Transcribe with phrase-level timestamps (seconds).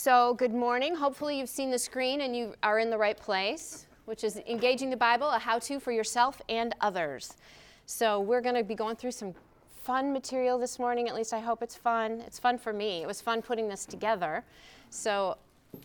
[0.00, 0.94] So, good morning.
[0.94, 4.90] Hopefully, you've seen the screen and you are in the right place, which is Engaging
[4.90, 7.34] the Bible, a how to for yourself and others.
[7.86, 9.34] So, we're going to be going through some
[9.82, 11.08] fun material this morning.
[11.08, 12.22] At least I hope it's fun.
[12.24, 13.02] It's fun for me.
[13.02, 14.44] It was fun putting this together.
[14.90, 15.36] So,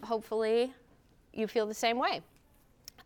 [0.03, 0.71] hopefully,
[1.33, 2.21] you feel the same way.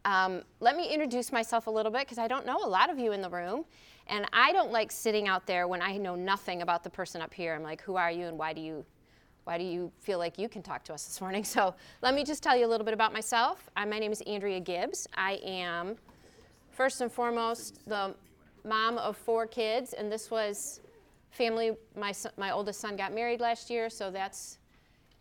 [0.04, 3.00] Um, let me introduce myself a little bit because I don't know a lot of
[3.00, 3.64] you in the room.
[4.08, 7.34] And I don't like sitting out there when I know nothing about the person up
[7.34, 7.56] here.
[7.56, 8.84] I'm like, who are you and why do you
[9.48, 11.46] why do you feel like you can talk to us this morning?
[11.58, 13.70] So let me just tell you a little bit about myself.
[13.78, 15.08] I, my name is Andrea Gibbs.
[15.16, 15.96] I am,
[16.72, 18.14] first and foremost, the
[18.66, 20.82] mom of four kids, and this was
[21.32, 21.72] family.
[21.96, 24.58] My, my oldest son got married last year, so that's,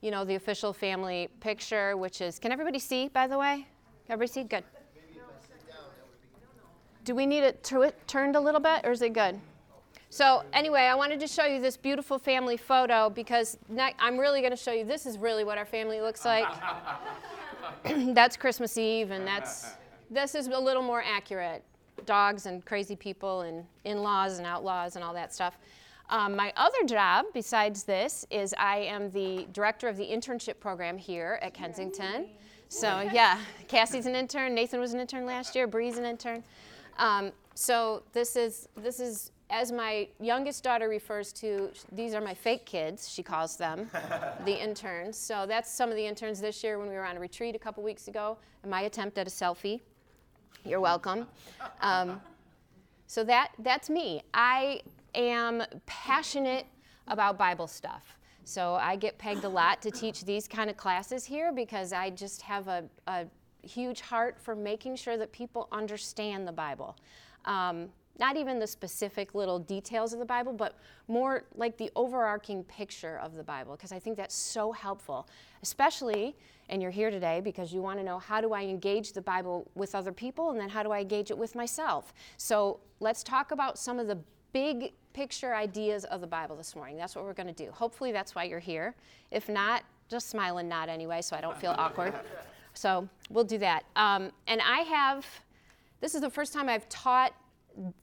[0.00, 3.68] you know, the official family picture, which is, can everybody see, by the way?
[4.08, 4.42] Everybody see?
[4.42, 4.64] Good.
[7.04, 7.62] Do we need it
[8.08, 9.38] turned a little bit, or is it good?
[10.10, 13.58] So anyway, I wanted to show you this beautiful family photo because
[13.98, 14.84] I'm really going to show you.
[14.84, 16.46] This is really what our family looks like.
[18.14, 19.74] that's Christmas Eve, and that's
[20.10, 21.64] this is a little more accurate.
[22.04, 25.58] Dogs and crazy people and in-laws and outlaws and all that stuff.
[26.08, 30.96] Um, my other job, besides this, is I am the director of the internship program
[30.96, 32.26] here at Kensington.
[32.68, 34.54] So yeah, Cassie's an intern.
[34.54, 35.66] Nathan was an intern last year.
[35.66, 36.44] Bree's an intern.
[36.98, 42.34] Um, so this is this is as my youngest daughter refers to, these are my
[42.34, 43.90] fake kids, she calls them,
[44.44, 45.16] the interns.
[45.16, 47.58] So that's some of the interns this year when we were on a retreat a
[47.58, 49.80] couple weeks ago, and my attempt at a selfie.
[50.64, 51.28] You're welcome.
[51.80, 52.20] Um,
[53.06, 54.22] so that, that's me.
[54.34, 54.80] I
[55.14, 56.66] am passionate
[57.06, 58.16] about Bible stuff.
[58.42, 62.10] So I get pegged a lot to teach these kind of classes here because I
[62.10, 63.26] just have a, a
[63.62, 66.96] huge heart for making sure that people understand the Bible.
[67.44, 67.88] Um,
[68.18, 70.78] not even the specific little details of the Bible, but
[71.08, 75.28] more like the overarching picture of the Bible, because I think that's so helpful,
[75.62, 76.34] especially,
[76.68, 79.70] and you're here today because you want to know how do I engage the Bible
[79.74, 82.14] with other people, and then how do I engage it with myself.
[82.36, 84.18] So let's talk about some of the
[84.52, 86.96] big picture ideas of the Bible this morning.
[86.96, 87.70] That's what we're going to do.
[87.70, 88.94] Hopefully, that's why you're here.
[89.30, 92.14] If not, just smile and nod anyway, so I don't feel awkward.
[92.74, 93.84] So we'll do that.
[93.96, 95.26] Um, and I have,
[96.00, 97.32] this is the first time I've taught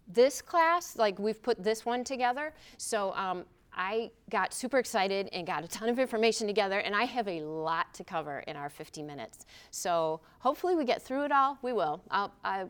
[0.08, 2.54] this class, like we've put this one together.
[2.78, 3.46] So um,
[3.76, 7.42] I got super excited and got a ton of information together, and I have a
[7.42, 9.46] lot to cover in our 50 minutes.
[9.72, 11.58] So hopefully we get through it all.
[11.62, 12.02] We will.
[12.12, 12.66] I'll, I,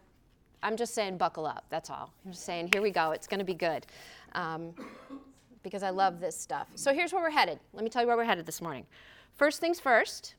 [0.62, 1.66] am just saying, buckle up.
[1.70, 2.14] That's all.
[2.26, 3.12] I'm just saying, here we go.
[3.12, 3.86] It's going to be good.
[4.34, 4.74] Um,
[5.62, 6.68] because I love this stuff.
[6.76, 7.60] So here's where we're headed.
[7.74, 8.86] Let me tell you where we're headed this morning.
[9.36, 10.36] First things first,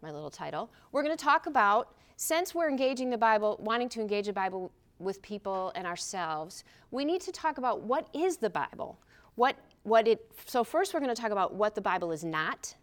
[0.00, 4.00] my little title, we're going to talk about since we're engaging the Bible, wanting to
[4.00, 8.50] engage the Bible with people and ourselves, we need to talk about what is the
[8.50, 8.98] Bible?
[9.34, 12.74] What, what it, so, first, we're going to talk about what the Bible is not,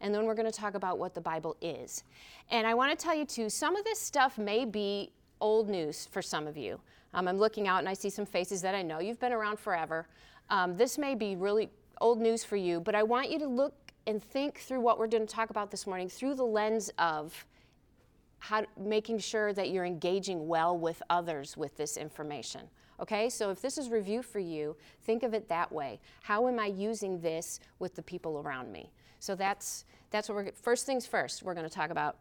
[0.00, 2.04] and then we're going to talk about what the Bible is.
[2.50, 6.08] And I want to tell you, too, some of this stuff may be old news
[6.10, 6.80] for some of you.
[7.14, 9.00] Um, I'm looking out and I see some faces that I know.
[9.00, 10.06] You've been around forever.
[10.50, 11.68] Um, this may be really
[12.00, 13.74] old news for you, but I want you to look
[14.06, 17.44] and think through what we're going to talk about this morning through the lens of
[18.42, 22.62] how, making sure that you're engaging well with others with this information.
[22.98, 26.00] Okay, so if this is review for you, think of it that way.
[26.22, 28.90] How am I using this with the people around me?
[29.20, 31.44] So that's that's what we're first things first.
[31.44, 32.16] We're going to talk about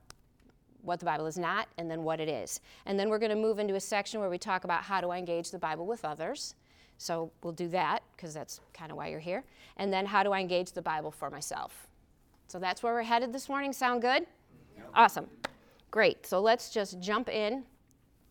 [0.83, 2.61] what the Bible is not and then what it is.
[2.85, 5.09] And then we're going to move into a section where we talk about how do
[5.09, 6.53] I engage the Bible with others.
[6.99, 9.43] So we'll do that because that's kind of why you're here.
[9.77, 11.88] And then how do I engage the Bible for myself?
[12.47, 13.73] So that's where we're headed this morning.
[13.73, 14.27] Sound good?
[14.93, 15.27] Awesome.
[15.91, 17.66] Great, so let's just jump in.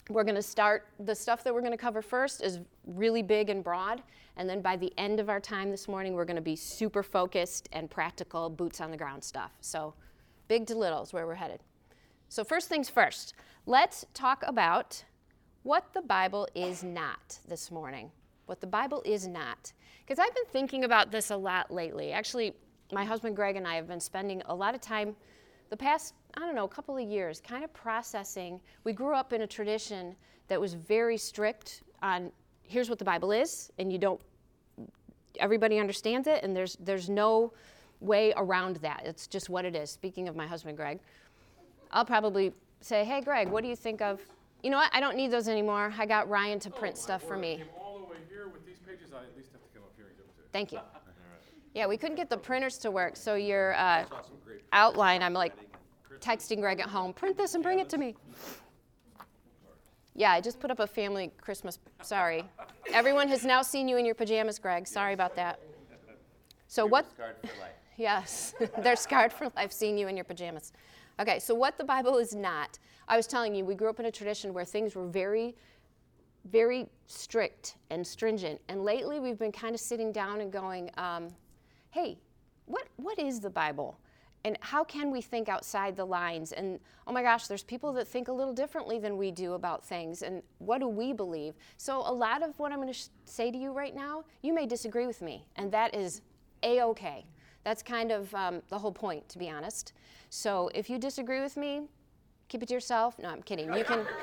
[0.09, 3.51] We're going to start, the stuff that we're going to cover first is really big
[3.51, 4.03] and broad,
[4.39, 7.03] and then by the end of our time this morning, we're going to be super
[7.03, 9.53] focused and practical, boots on the ground stuff.
[9.61, 9.93] So,
[10.49, 11.61] big to little is where we're headed.
[12.31, 13.35] So, first things first,
[13.67, 15.05] let's talk about
[15.63, 18.11] what the Bible is not this morning.
[18.47, 19.71] What the Bible is not.
[20.07, 22.11] Because I've been thinking about this a lot lately.
[22.11, 22.55] Actually,
[22.91, 25.15] my husband Greg and I have been spending a lot of time
[25.69, 28.61] the past, I don't know, a couple of years, kind of processing.
[28.85, 30.15] We grew up in a tradition
[30.49, 32.33] that was very strict on
[32.63, 34.21] here's what the Bible is, and you don't,
[35.41, 37.53] everybody understands it, and there's, there's no
[38.01, 39.03] way around that.
[39.05, 39.91] It's just what it is.
[39.91, 41.01] Speaking of my husband, Greg,
[41.91, 44.21] I'll probably say, hey, Greg, what do you think of,
[44.63, 45.93] you know what, I don't need those anymore.
[45.99, 47.63] I got Ryan to print oh, stuff for me.
[50.53, 50.79] Thank you.
[51.73, 54.05] Yeah, we couldn't get the printers to work, so your uh,
[54.73, 55.53] outline, I'm like
[56.21, 58.15] texting Greg at home, print this and bring it to me.
[60.15, 61.79] Yeah, I just put up a family Christmas.
[62.03, 62.45] Sorry.
[62.93, 64.87] Everyone has now seen you in your pajamas, Greg.
[64.87, 65.61] Sorry about that.
[66.69, 67.07] So what?
[67.97, 70.73] Yes, they're scarred for life seeing you in your pajamas.
[71.21, 72.79] Okay, so what the Bible is not,
[73.09, 75.55] I was telling you, we grew up in a tradition where things were very,
[76.47, 78.59] very strict and stringent.
[78.71, 81.29] And lately we've been kind of sitting down and going, um,
[81.91, 82.17] hey,
[82.65, 83.99] what, what is the Bible?
[84.45, 86.53] And how can we think outside the lines?
[86.53, 89.85] And oh my gosh, there's people that think a little differently than we do about
[89.85, 90.23] things.
[90.23, 91.55] And what do we believe?
[91.77, 94.55] So, a lot of what I'm going to sh- say to you right now, you
[94.55, 96.23] may disagree with me, and that is
[96.63, 97.27] a okay.
[97.65, 99.93] That's kind of um, the whole point, to be honest.
[100.31, 101.83] So, if you disagree with me,
[102.49, 103.19] keep it to yourself.
[103.19, 103.73] No, I'm kidding.
[103.75, 104.07] You can.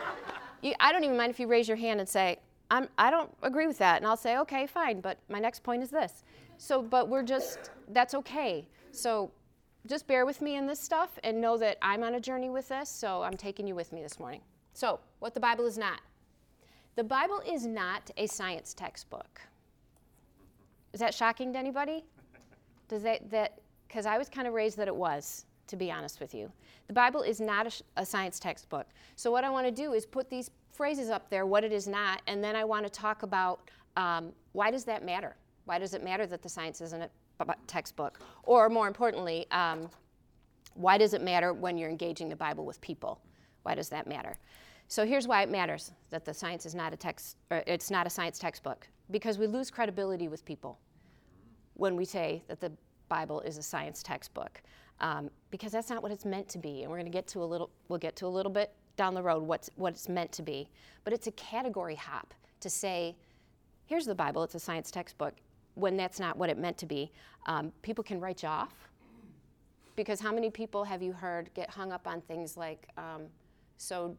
[0.63, 2.39] You, I don't even mind if you raise your hand and say,
[2.71, 3.97] I'm, I don't agree with that.
[3.97, 6.23] And I'll say, okay, fine, but my next point is this.
[6.57, 8.67] So, but we're just, that's okay.
[8.91, 9.31] So,
[9.85, 12.69] just bear with me in this stuff and know that I'm on a journey with
[12.69, 14.41] this, so I'm taking you with me this morning.
[14.73, 16.01] So, what the Bible is not
[16.97, 19.39] the Bible is not a science textbook.
[20.93, 22.03] Is that shocking to anybody?
[22.87, 26.19] Does that, that, because I was kind of raised that it was, to be honest
[26.19, 26.51] with you.
[26.87, 28.87] The Bible is not a, a science textbook.
[29.15, 31.87] So, what I want to do is put these phrases up there, what it is
[31.87, 35.35] not, and then I want to talk about um, why does that matter?
[35.65, 37.09] Why does it matter that the science isn't a
[37.67, 38.19] textbook?
[38.43, 39.89] Or more importantly, um,
[40.73, 43.19] why does it matter when you're engaging the Bible with people?
[43.63, 44.37] Why does that matter?
[44.87, 48.09] So here's why it matters that the science is not a text, it's not a
[48.09, 48.87] science textbook.
[49.09, 50.79] Because we lose credibility with people
[51.73, 52.71] when we say that the
[53.09, 54.61] Bible is a science textbook,
[54.99, 56.81] um, because that's not what it's meant to be.
[56.81, 59.13] And we're going to get to a little, we'll get to a little bit down
[59.13, 60.69] the road what's what it's meant to be.
[61.03, 63.15] But it's a category hop to say,
[63.85, 65.35] here's the Bible, it's a science textbook,
[65.77, 67.11] when that's not what it meant to be.
[67.45, 68.73] Um, people can write you off.
[69.95, 73.23] Because how many people have you heard get hung up on things like, um,
[73.77, 74.15] so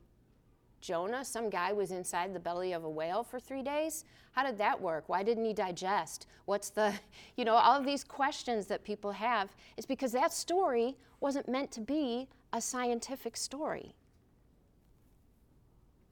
[0.80, 4.04] Jonah, some guy was inside the belly of a whale for three days?
[4.32, 5.04] How did that work?
[5.08, 6.26] Why didn't he digest?
[6.46, 6.94] What's the,
[7.36, 11.70] you know, all of these questions that people have is because that story wasn't meant
[11.72, 13.94] to be a scientific story.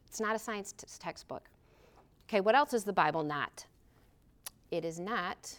[0.06, 1.49] It's not a science t- textbook.
[2.28, 3.66] Okay, what else is the Bible not?
[4.70, 5.58] It is not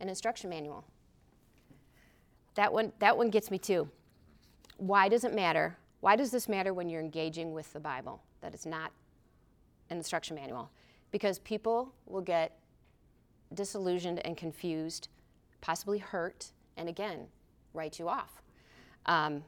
[0.00, 0.84] an instruction manual.
[2.54, 3.88] That one, that one gets me too.
[4.76, 5.76] Why does it matter?
[6.00, 8.22] Why does this matter when you're engaging with the Bible?
[8.40, 8.92] That it's not
[9.90, 10.70] an instruction manual.
[11.10, 12.58] Because people will get
[13.54, 15.08] disillusioned and confused,
[15.60, 17.26] possibly hurt, and again,
[17.74, 18.42] write you off.
[19.06, 19.42] Um,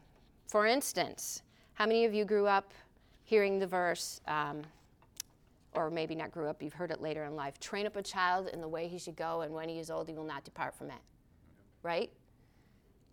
[0.48, 1.42] for instance,
[1.74, 2.72] how many of you grew up
[3.24, 4.62] hearing the verse, um,
[5.74, 8.48] or maybe not grew up, you've heard it later in life train up a child
[8.52, 10.74] in the way he should go, and when he is old, he will not depart
[10.74, 11.00] from it?
[11.82, 12.10] Right?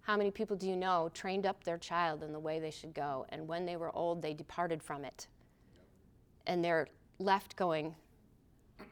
[0.02, 2.94] How many people do you know trained up their child in the way they should
[2.94, 5.28] go, and when they were old, they departed from it?
[6.48, 6.88] And they're
[7.20, 7.96] left going,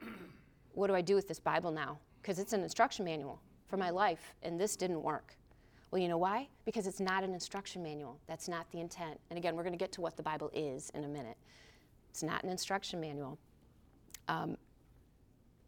[0.74, 1.98] What do I do with this Bible now?
[2.22, 5.36] Because it's an instruction manual for my life, and this didn't work.
[5.90, 6.48] Well, you know why?
[6.64, 8.20] Because it's not an instruction manual.
[8.28, 9.18] That's not the intent.
[9.30, 11.36] And again, we're going to get to what the Bible is in a minute.
[12.10, 13.38] It's not an instruction manual.
[14.28, 14.56] Um,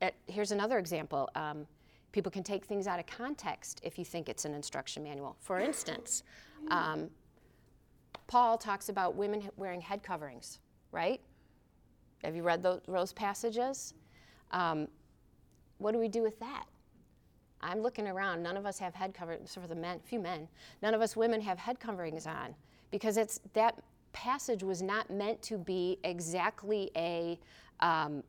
[0.01, 1.29] it, here's another example.
[1.35, 1.67] Um,
[2.13, 5.37] people can take things out of context if you think it's an instruction manual.
[5.41, 6.23] For instance,
[6.71, 7.11] um,
[8.27, 10.61] Paul talks about women wearing head coverings,
[10.93, 11.21] right?
[12.25, 13.95] Have you read those, those passages?
[14.53, 14.89] Um,
[15.79, 16.65] what do we do with that?
[17.63, 18.43] I'm looking around.
[18.43, 20.49] None of us have head coverings, for the men, few men.
[20.83, 22.55] None of us women have head coverings on
[22.91, 27.39] because it's that passage was not meant to be exactly a
[27.81, 28.23] um,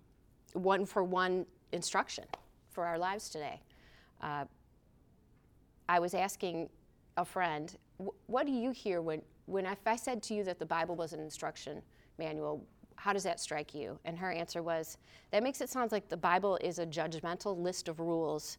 [0.53, 2.25] one for one instruction
[2.69, 3.61] for our lives today.
[4.21, 4.45] Uh,
[5.89, 6.69] I was asking
[7.17, 7.75] a friend,
[8.27, 11.13] what do you hear when, when if I said to you that the Bible was
[11.13, 11.81] an instruction
[12.17, 12.65] manual,
[12.95, 13.99] how does that strike you?
[14.05, 14.97] And her answer was,
[15.31, 18.57] that makes it sound like the Bible is a judgmental list of rules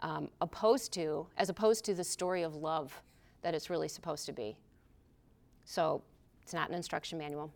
[0.00, 3.00] um, opposed to, as opposed to the story of love
[3.42, 4.56] that it's really supposed to be.
[5.64, 6.02] So
[6.42, 7.52] it's not an instruction manual.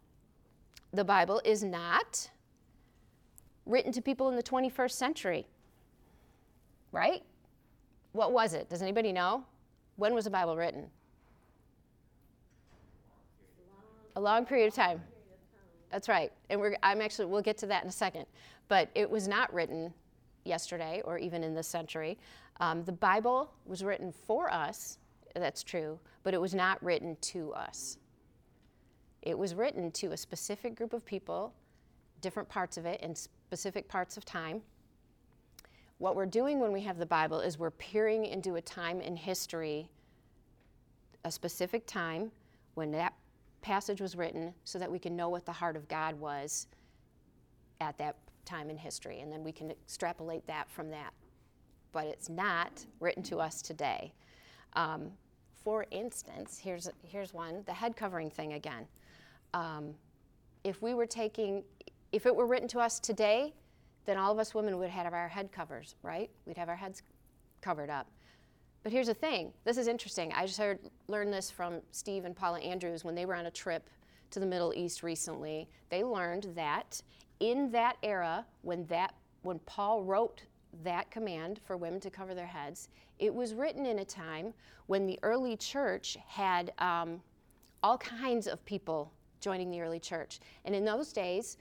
[0.92, 2.30] The Bible is not
[3.66, 5.46] written to people in the 21st century,
[6.92, 7.22] right?
[8.12, 8.68] What was it?
[8.68, 9.44] Does anybody know?
[9.96, 10.86] When was the Bible written?
[14.16, 15.00] A long period of time.
[15.90, 16.32] That's right.
[16.48, 18.26] And we're, I'm actually, we'll get to that in a second.
[18.68, 19.92] But it was not written
[20.44, 22.18] yesterday or even in this century.
[22.60, 24.98] Um, the Bible was written for us,
[25.34, 27.98] that's true, but it was not written to us.
[29.22, 31.52] It was written to a specific group of people,
[32.20, 33.14] different parts of it, in
[33.50, 34.62] specific parts of time.
[35.98, 39.16] What we're doing when we have the Bible is we're peering into a time in
[39.16, 39.90] history,
[41.24, 42.30] a specific time
[42.74, 43.12] when that
[43.60, 46.68] passage was written, so that we can know what the heart of God was
[47.80, 48.14] at that
[48.44, 49.18] time in history.
[49.18, 51.12] And then we can extrapolate that from that.
[51.90, 54.12] But it's not written to us today.
[54.74, 55.10] Um,
[55.64, 58.86] for instance, here's, here's one the head covering thing again.
[59.54, 59.94] Um,
[60.62, 61.64] if we were taking,
[62.12, 63.54] if it were written to us today,
[64.04, 66.30] then all of us women would have our head covers, right?
[66.46, 67.02] We'd have our heads
[67.60, 68.10] covered up.
[68.82, 70.32] But here's the thing this is interesting.
[70.32, 73.50] I just heard, learned this from Steve and Paula Andrews when they were on a
[73.50, 73.88] trip
[74.30, 75.68] to the Middle East recently.
[75.90, 77.00] They learned that
[77.40, 80.42] in that era, when, that, when Paul wrote
[80.84, 82.88] that command for women to cover their heads,
[83.18, 84.54] it was written in a time
[84.86, 87.20] when the early church had um,
[87.82, 90.40] all kinds of people joining the early church.
[90.64, 91.56] And in those days,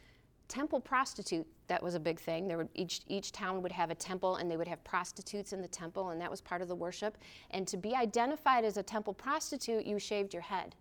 [0.50, 2.48] temple prostitute that was a big thing.
[2.48, 5.62] There would each each town would have a temple and they would have prostitutes in
[5.62, 7.18] the temple and that was part of the worship.
[7.52, 10.76] And to be identified as a temple prostitute you shaved your head.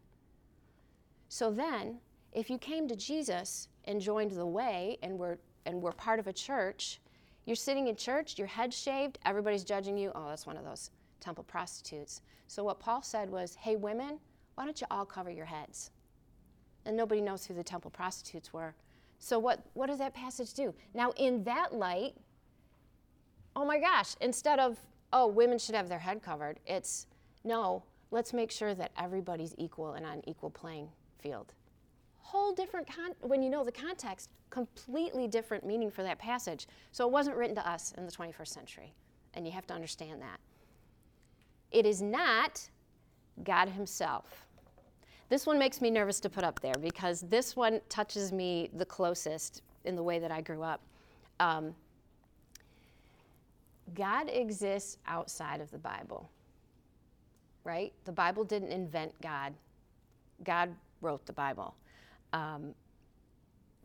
[1.28, 1.98] So then
[2.32, 6.26] if you came to jesus and joined the way and were and were part of
[6.26, 7.00] a church
[7.44, 10.90] you're sitting in church your head shaved everybody's judging you oh that's one of those
[11.20, 12.22] temple prostitutes.
[12.48, 14.18] So what paul said was hey women
[14.54, 15.90] why don't you all cover your heads?
[16.84, 18.74] And nobody knows who the temple prostitutes were
[19.18, 20.74] so, what, what does that passage do?
[20.94, 22.14] Now, in that light,
[23.56, 24.78] oh my gosh, instead of,
[25.12, 27.06] oh, women should have their head covered, it's,
[27.44, 31.52] no, let's make sure that everybody's equal and on equal playing field.
[32.18, 36.68] Whole different, con- when you know the context, completely different meaning for that passage.
[36.92, 38.94] So, it wasn't written to us in the 21st century,
[39.34, 40.38] and you have to understand that.
[41.72, 42.70] It is not
[43.42, 44.46] God Himself
[45.28, 48.84] this one makes me nervous to put up there because this one touches me the
[48.84, 50.80] closest in the way that I grew up.
[51.38, 51.74] Um,
[53.94, 56.30] God exists outside of the Bible,
[57.64, 57.92] right?
[58.04, 59.54] The Bible didn't invent God,
[60.44, 61.74] God wrote the Bible.
[62.32, 62.74] Um,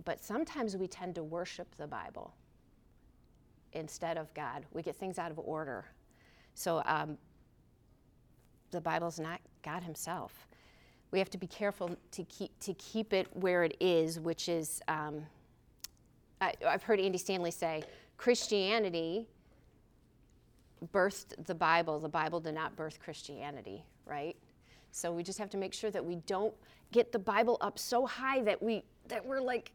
[0.06, 2.34] but sometimes we tend to worship the Bible
[3.74, 4.66] instead of God.
[4.74, 5.86] We get things out of order.
[6.56, 7.18] So um,
[8.72, 10.48] the Bible's not God Himself
[11.14, 14.82] we have to be careful to keep, to keep it where it is, which is,
[14.88, 15.22] um,
[16.42, 17.84] I, I've heard Andy Stanley say,
[18.18, 19.28] Christianity
[20.92, 22.00] birthed the Bible.
[22.00, 24.36] The Bible did not birth Christianity, right?
[24.90, 26.54] So we just have to make sure that we don't
[26.92, 29.72] get the Bible up so high that we that we're like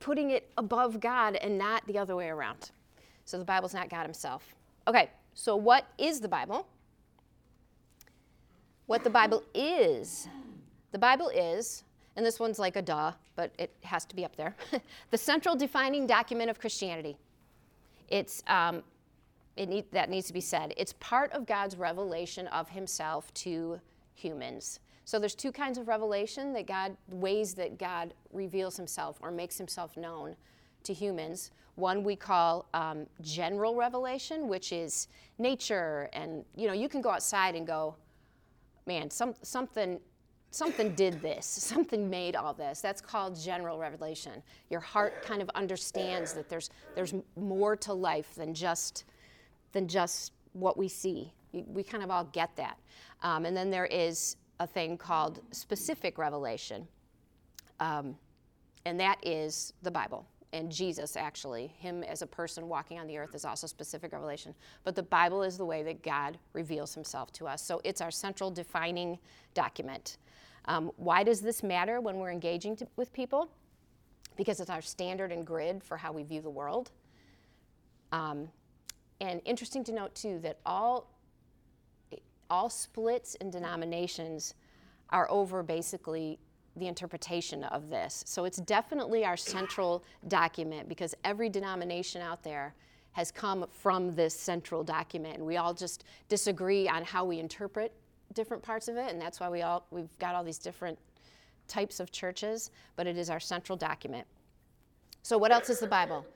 [0.00, 2.72] putting it above God and not the other way around.
[3.24, 4.54] So the Bible's not God himself.
[4.86, 6.66] Okay, so what is the Bible?
[8.86, 10.28] What the Bible is
[10.92, 11.84] the Bible is,
[12.16, 14.54] and this one's like a duh, but it has to be up there,
[15.10, 17.16] the central defining document of Christianity.
[18.08, 18.82] It's, um,
[19.56, 20.74] it need, that needs to be said.
[20.76, 23.80] It's part of God's revelation of himself to
[24.14, 24.80] humans.
[25.06, 29.56] So there's two kinds of revelation that God, ways that God reveals himself or makes
[29.56, 30.36] himself known
[30.84, 31.52] to humans.
[31.76, 35.08] One we call um, general revelation, which is
[35.38, 37.96] nature, and you know you can go outside and go,
[38.86, 40.00] man, some, something
[40.52, 42.80] something did this, something made all this.
[42.80, 44.42] That's called general revelation.
[44.70, 49.04] Your heart kind of understands that there's, there's more to life than just,
[49.72, 51.32] than just what we see.
[51.52, 52.78] We kind of all get that.
[53.22, 56.86] Um, and then there is a thing called specific revelation,
[57.80, 58.16] um,
[58.84, 63.16] and that is the Bible and Jesus, actually, him as a person walking on the
[63.16, 64.54] earth, is also specific revelation.
[64.84, 67.62] But the Bible is the way that God reveals himself to us.
[67.62, 69.18] So it's our central defining
[69.54, 70.18] document.
[70.66, 73.50] Um, why does this matter when we're engaging to, with people?
[74.36, 76.90] Because it's our standard and grid for how we view the world.
[78.12, 78.48] Um,
[79.20, 81.10] and interesting to note, too, that all,
[82.50, 84.54] all splits and denominations
[85.08, 86.38] are over basically
[86.76, 88.24] the interpretation of this.
[88.26, 92.74] So it's definitely our central document because every denomination out there
[93.12, 97.92] has come from this central document and we all just disagree on how we interpret
[98.32, 100.98] different parts of it and that's why we all we've got all these different
[101.68, 104.26] types of churches, but it is our central document.
[105.22, 106.26] So what else is the Bible?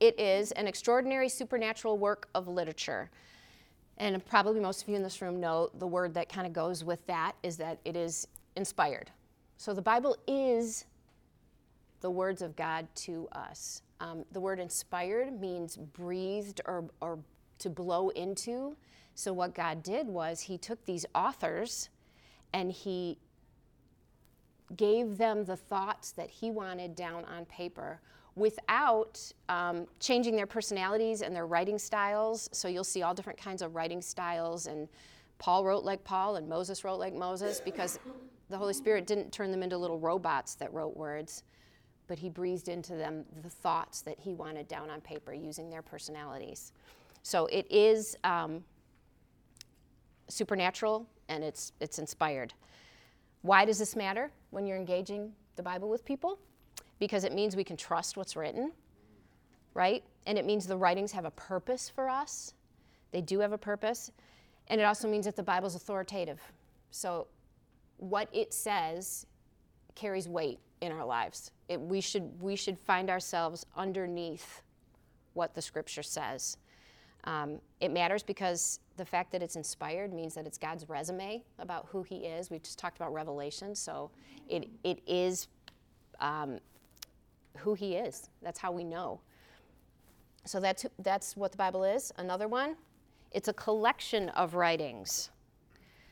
[0.00, 3.10] It is an extraordinary supernatural work of literature.
[3.98, 6.84] And probably most of you in this room know the word that kind of goes
[6.84, 9.10] with that is that it is inspired.
[9.58, 10.84] So the Bible is
[12.00, 13.82] the words of God to us.
[14.00, 17.18] Um, the word inspired means breathed or, or
[17.58, 18.76] to blow into.
[19.16, 21.90] So what God did was He took these authors
[22.52, 23.18] and He
[24.76, 28.00] gave them the thoughts that He wanted down on paper
[28.36, 32.48] without um, changing their personalities and their writing styles.
[32.52, 34.88] So you'll see all different kinds of writing styles and
[35.38, 37.98] Paul wrote like Paul and Moses wrote like Moses because
[38.48, 41.42] the Holy Spirit didn't turn them into little robots that wrote words,
[42.06, 45.82] but He breathed into them the thoughts that He wanted down on paper using their
[45.82, 46.72] personalities.
[47.22, 48.64] So it is, um,
[50.28, 52.54] supernatural and it's, it's inspired.
[53.42, 56.38] Why does this matter when you're engaging the Bible with people?
[56.98, 58.72] Because it means we can trust what's written,
[59.74, 60.02] right?
[60.26, 62.54] And it means the writings have a purpose for us.
[63.12, 64.10] They do have a purpose.
[64.68, 66.40] And it also means that the Bible's authoritative.
[66.90, 67.26] So
[67.98, 69.26] what it says
[69.94, 71.50] carries weight in our lives.
[71.68, 74.62] It, we, should, we should find ourselves underneath
[75.34, 76.56] what the scripture says.
[77.24, 81.86] Um, it matters because the fact that it's inspired means that it's God's resume about
[81.90, 82.50] who He is.
[82.50, 84.10] We just talked about Revelation, so
[84.48, 85.48] it, it is
[86.20, 86.58] um,
[87.56, 88.30] who He is.
[88.42, 89.20] That's how we know.
[90.44, 92.12] So that's, that's what the Bible is.
[92.16, 92.76] Another one,
[93.32, 95.30] it's a collection of writings.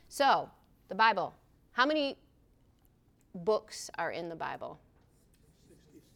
[0.09, 0.51] So,
[0.89, 1.35] the Bible,
[1.77, 2.17] how many
[3.35, 4.81] books are in the Bible?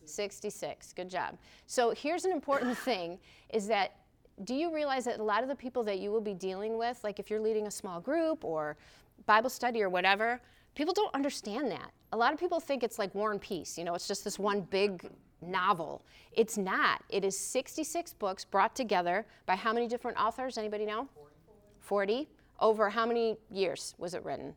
[0.07, 0.95] 66.
[0.95, 1.37] Good job.
[1.67, 3.19] So here's an important thing
[3.50, 3.97] is that
[4.45, 6.99] do you realize that a lot of the people that you will be dealing with,
[7.05, 8.79] like if you're leading a small group or
[9.26, 10.40] Bible study or whatever,
[10.75, 11.90] people don't understand that.
[12.14, 14.38] A lot of people think it's like War and Peace, you know, it's just this
[14.38, 15.11] one big
[15.43, 16.07] novel.
[16.33, 17.05] It's not.
[17.11, 20.57] It is 66 books brought together by how many different authors?
[20.57, 21.07] Anybody know?
[21.81, 22.31] 40.
[22.61, 24.55] Over how many years was it written?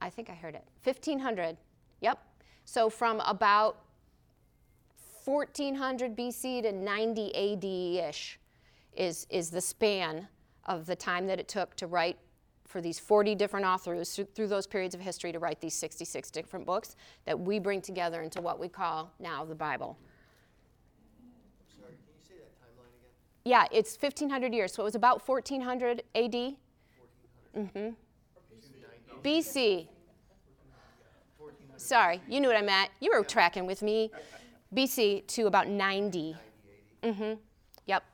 [0.00, 0.64] I think I heard it.
[0.84, 1.56] 1500.
[2.00, 2.18] Yep.
[2.64, 3.84] So from about
[5.24, 8.38] 1400 BC to 90 AD ish
[8.96, 10.28] is, is the span
[10.64, 12.18] of the time that it took to write
[12.66, 16.66] for these 40 different authors through, those periods of history to write these 66 different
[16.66, 19.98] books that we bring together into what we call now the Bible.
[21.80, 23.10] Sorry, can you say that timeline again?
[23.44, 24.74] Yeah, it's 1500 years.
[24.74, 26.34] So it was about 1400 AD.
[26.34, 26.56] 1400.
[27.56, 27.94] Mm-hmm.
[29.22, 29.88] BC.
[31.76, 32.90] Sorry, you knew what I meant.
[33.00, 34.10] You were tracking with me.
[34.74, 35.78] BC to about 90.
[35.80, 36.36] 90,
[37.02, 37.12] 80.
[37.12, 37.40] Mm-hmm.
[37.86, 38.04] Yep.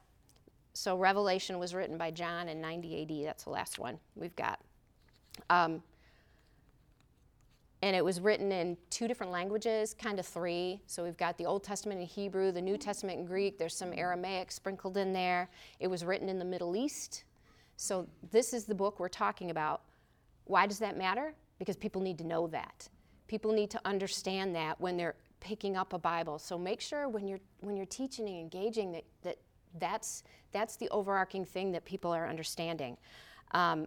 [0.74, 3.26] So Revelation was written by John in 90 AD.
[3.26, 4.60] That's the last one we've got.
[5.50, 5.82] Um,
[7.84, 10.80] and it was written in two different languages, kind of three.
[10.86, 13.58] So we've got the Old Testament in Hebrew, the New Testament in Greek.
[13.58, 15.50] There's some Aramaic sprinkled in there.
[15.80, 17.24] It was written in the Middle East.
[17.76, 19.82] So this is the book we're talking about.
[20.44, 21.34] Why does that matter?
[21.58, 22.88] Because people need to know that.
[23.26, 26.38] People need to understand that when they're picking up a Bible.
[26.38, 29.38] So make sure when you're when you're teaching and engaging that, that
[29.78, 32.96] that's that's the overarching thing that people are understanding.
[33.52, 33.86] Um,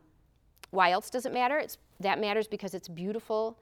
[0.72, 1.58] why else does it matter?
[1.58, 3.60] It's that matters because it's beautiful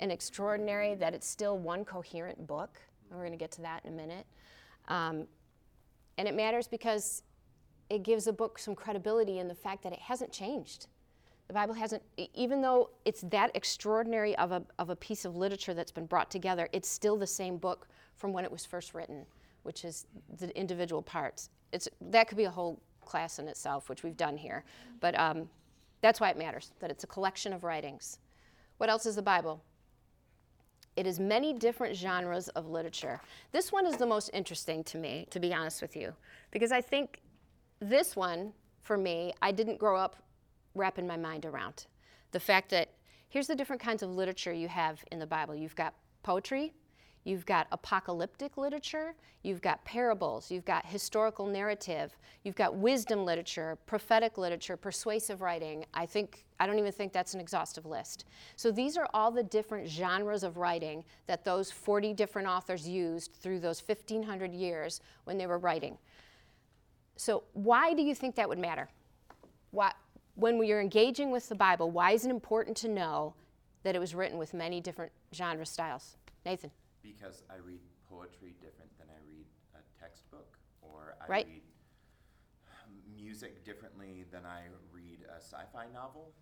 [0.00, 2.80] and extraordinary that it's still one coherent book.
[3.10, 4.26] We're going to get to that in a minute.
[4.88, 5.26] Um,
[6.18, 7.22] and it matters because
[7.90, 10.86] it gives a book some credibility in the fact that it hasn't changed.
[11.48, 12.02] The Bible hasn't,
[12.32, 16.30] even though it's that extraordinary of a, of a piece of literature that's been brought
[16.30, 19.26] together, it's still the same book from when it was first written,
[19.62, 20.06] which is
[20.38, 21.50] the individual parts.
[21.72, 24.64] It's, that could be a whole class in itself, which we've done here.
[25.00, 25.48] But um,
[26.00, 28.18] that's why it matters, that it's a collection of writings.
[28.78, 29.62] What else is the Bible?
[30.96, 33.20] It is many different genres of literature.
[33.52, 36.14] This one is the most interesting to me, to be honest with you,
[36.50, 37.20] because I think
[37.80, 38.52] this one,
[38.82, 40.16] for me, I didn't grow up
[40.74, 41.86] wrapping my mind around.
[42.32, 42.90] The fact that
[43.28, 46.72] here's the different kinds of literature you have in the Bible you've got poetry,
[47.24, 53.78] you've got apocalyptic literature, you've got parables, you've got historical narrative, you've got wisdom literature,
[53.86, 55.84] prophetic literature, persuasive writing.
[55.94, 58.24] I think I don't even think that's an exhaustive list.
[58.56, 63.32] So these are all the different genres of writing that those 40 different authors used
[63.34, 65.98] through those 1500 years when they were writing.
[67.16, 68.88] So why do you think that would matter?
[69.70, 69.92] Why,
[70.34, 73.34] when we are engaging with the Bible, why is it important to know
[73.82, 76.16] that it was written with many different genre styles?
[76.44, 76.70] Nathan.
[77.02, 81.46] Because I read poetry different than I read a textbook, or I Right.
[81.46, 81.62] read
[82.84, 86.32] um, music differently than I read a sci-fi novel.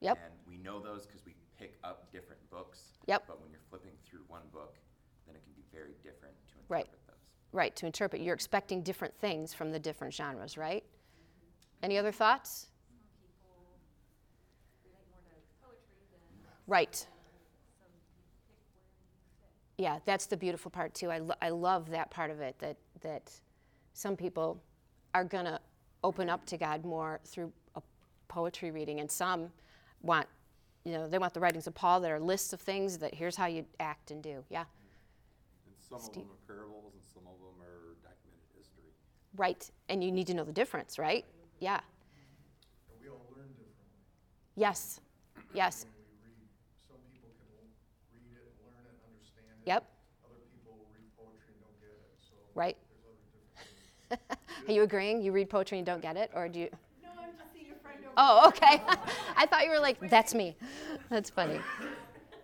[0.00, 0.18] Yep.
[0.24, 2.98] And we know those because we pick up different books.
[3.06, 3.24] Yep.
[3.26, 4.78] But when you're flipping through one book,
[5.26, 7.06] then it can be very different to interpret Right.
[7.06, 7.16] those.
[7.52, 8.22] Right, to interpret.
[8.22, 10.84] You're expecting different things from the different genres, right?
[11.82, 12.71] Any other thoughts?
[16.66, 17.06] Right.
[19.78, 21.10] Yeah, that's the beautiful part too.
[21.10, 23.32] I, lo- I love that part of it that that
[23.94, 24.62] some people
[25.14, 25.58] are going to
[26.04, 27.82] open up to God more through a
[28.28, 29.50] poetry reading and some
[30.02, 30.26] want
[30.84, 33.36] you know, they want the writings of Paul that are lists of things that here's
[33.36, 34.44] how you act and do.
[34.50, 34.64] Yeah.
[35.66, 38.90] And some of them are parables and some of them are documented history.
[39.36, 39.70] Right.
[39.88, 41.24] And you need to know the difference, right?
[41.60, 41.78] Yeah.
[42.90, 43.94] And we all learn differently.
[44.56, 45.00] Yes.
[45.54, 45.86] Yes.
[45.86, 46.50] When we read,
[46.90, 47.70] some people can l-
[48.10, 49.51] read it and learn it, understand it.
[49.64, 49.84] Yep.
[50.24, 52.34] Other people read poetry and don't get it, so.
[52.54, 52.76] Right.
[54.10, 54.66] There's other differences.
[54.68, 55.22] Are you agreeing?
[55.22, 56.68] You read poetry and don't get it, or do you?
[57.02, 58.82] No, I'm just seeing a friend over Oh, okay.
[59.36, 60.56] I thought you were like, that's me.
[61.10, 61.60] That's funny.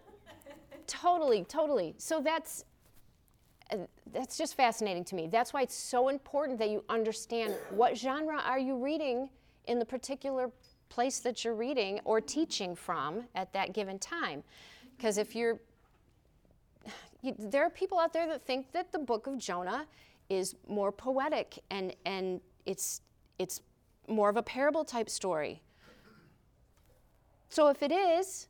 [0.87, 1.95] totally, totally.
[1.99, 2.65] So that's
[3.71, 3.77] uh,
[4.13, 5.27] that's just fascinating to me.
[5.27, 9.29] That's why it's so important that you understand what genre are you reading
[9.67, 10.51] in the particular
[10.89, 14.43] place that you're reading or teaching from at that given time.
[14.97, 15.61] Because if you're
[17.39, 19.87] there are people out there that think that the book of Jonah
[20.29, 23.01] is more poetic and and it's
[23.39, 23.63] it's
[24.07, 25.63] more of a parable type story.
[27.51, 28.49] So if it is,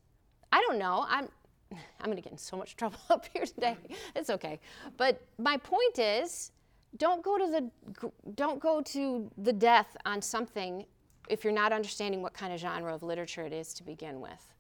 [0.52, 1.07] I don't know.
[1.09, 1.28] I'm
[1.72, 3.76] I'm going to get in so much trouble up here today.
[4.14, 4.61] It's okay.
[4.96, 6.52] But my point is,
[6.96, 10.85] don't go to the don't go to the death on something
[11.28, 14.54] if you're not understanding what kind of genre of literature it is to begin with.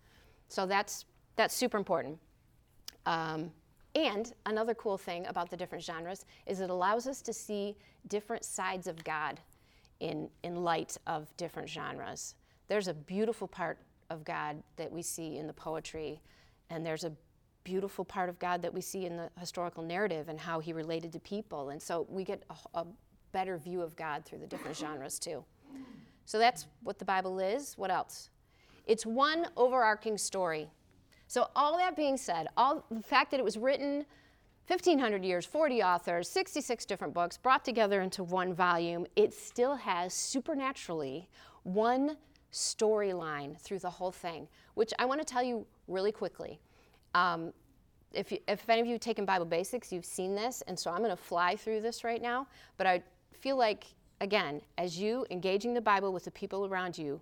[0.48, 1.04] So that's
[1.36, 2.18] that's super important.
[3.06, 3.50] Um,
[4.06, 8.44] and another cool thing about the different genres is it allows us to see different
[8.44, 9.40] sides of God
[10.00, 12.34] in, in light of different genres.
[12.68, 13.78] There's a beautiful part
[14.10, 16.20] of God that we see in the poetry,
[16.70, 17.12] and there's a
[17.64, 21.12] beautiful part of God that we see in the historical narrative and how he related
[21.12, 21.70] to people.
[21.70, 22.86] And so we get a, a
[23.32, 25.44] better view of God through the different genres too.
[26.24, 27.76] So that's what the Bible is.
[27.76, 28.30] What else?
[28.86, 30.70] It's one overarching story.
[31.28, 34.06] So, all that being said, all the fact that it was written
[34.66, 40.12] 1500 years, 40 authors, 66 different books brought together into one volume, it still has
[40.12, 41.28] supernaturally
[41.62, 42.16] one
[42.52, 46.60] storyline through the whole thing, which I want to tell you really quickly.
[47.14, 47.52] Um,
[48.12, 50.90] if, you, if any of you have taken Bible Basics, you've seen this, and so
[50.90, 52.46] I'm going to fly through this right now.
[52.76, 53.84] But I feel like,
[54.20, 57.20] again, as you engaging the Bible with the people around you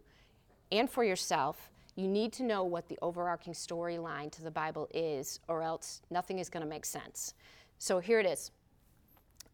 [0.70, 5.40] and for yourself, you need to know what the overarching storyline to the Bible is,
[5.48, 7.34] or else nothing is going to make sense.
[7.78, 8.50] So here it is.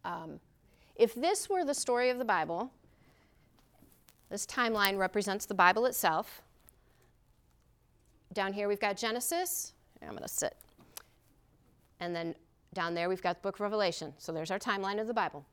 [0.05, 0.41] Um,
[0.97, 2.71] if this were the story of the Bible,
[4.29, 6.43] this timeline represents the Bible itself.
[8.33, 9.73] Down here we've got Genesis.
[10.03, 10.57] I'm going to sit.
[12.01, 12.35] And then
[12.75, 14.15] down there we've got the book of Revelation.
[14.19, 15.47] So there's our timeline of the Bible.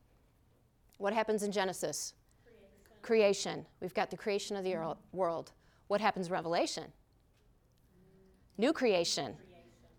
[0.98, 2.14] What happens in Genesis?
[3.04, 3.54] Creation.
[3.54, 3.66] creation.
[3.80, 5.52] We've got the creation of the world.
[5.90, 6.86] What happens in Revelation?
[8.60, 9.36] New creation.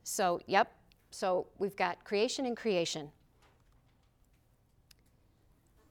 [0.05, 0.73] So, yep.
[1.11, 3.11] So we've got creation and creation.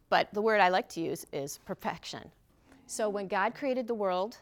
[0.09, 2.31] But the word I like to use is perfection.
[2.87, 4.37] So when God created the world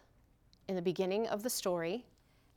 [0.67, 2.05] in the beginning of the story,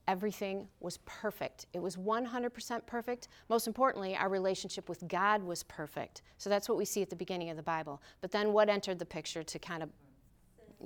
[0.06, 1.66] everything was perfect.
[1.72, 3.28] It was 100% perfect.
[3.48, 6.20] Most importantly, our relationship with God was perfect.
[6.36, 8.02] So that's what we see at the beginning of the Bible.
[8.20, 9.88] But then what entered the picture to kind of.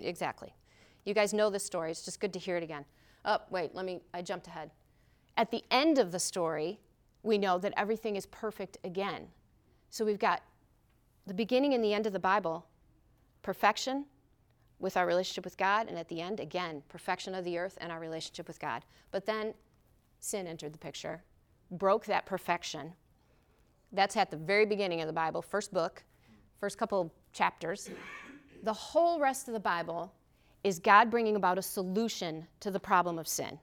[0.00, 0.54] Exactly.
[1.04, 1.90] You guys know this story.
[1.90, 2.84] It's just good to hear it again.
[3.24, 4.70] Oh, wait, let me, I jumped ahead.
[5.36, 6.80] At the end of the story,
[7.22, 9.28] we know that everything is perfect again.
[9.90, 10.42] So we've got
[11.26, 12.66] the beginning and the end of the Bible
[13.42, 14.06] perfection
[14.78, 17.90] with our relationship with God, and at the end, again, perfection of the earth and
[17.90, 18.84] our relationship with God.
[19.10, 19.54] But then
[20.20, 21.22] sin entered the picture,
[21.70, 22.92] broke that perfection.
[23.92, 26.02] That's at the very beginning of the Bible, first book,
[26.58, 27.88] first couple chapters.
[28.62, 30.12] The whole rest of the Bible
[30.64, 33.58] is God bringing about a solution to the problem of sin.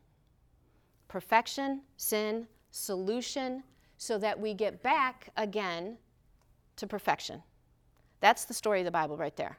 [1.07, 3.63] Perfection, sin, solution,
[3.97, 5.97] so that we get back again
[6.77, 7.41] to perfection.
[8.19, 9.57] That's the story of the Bible right there.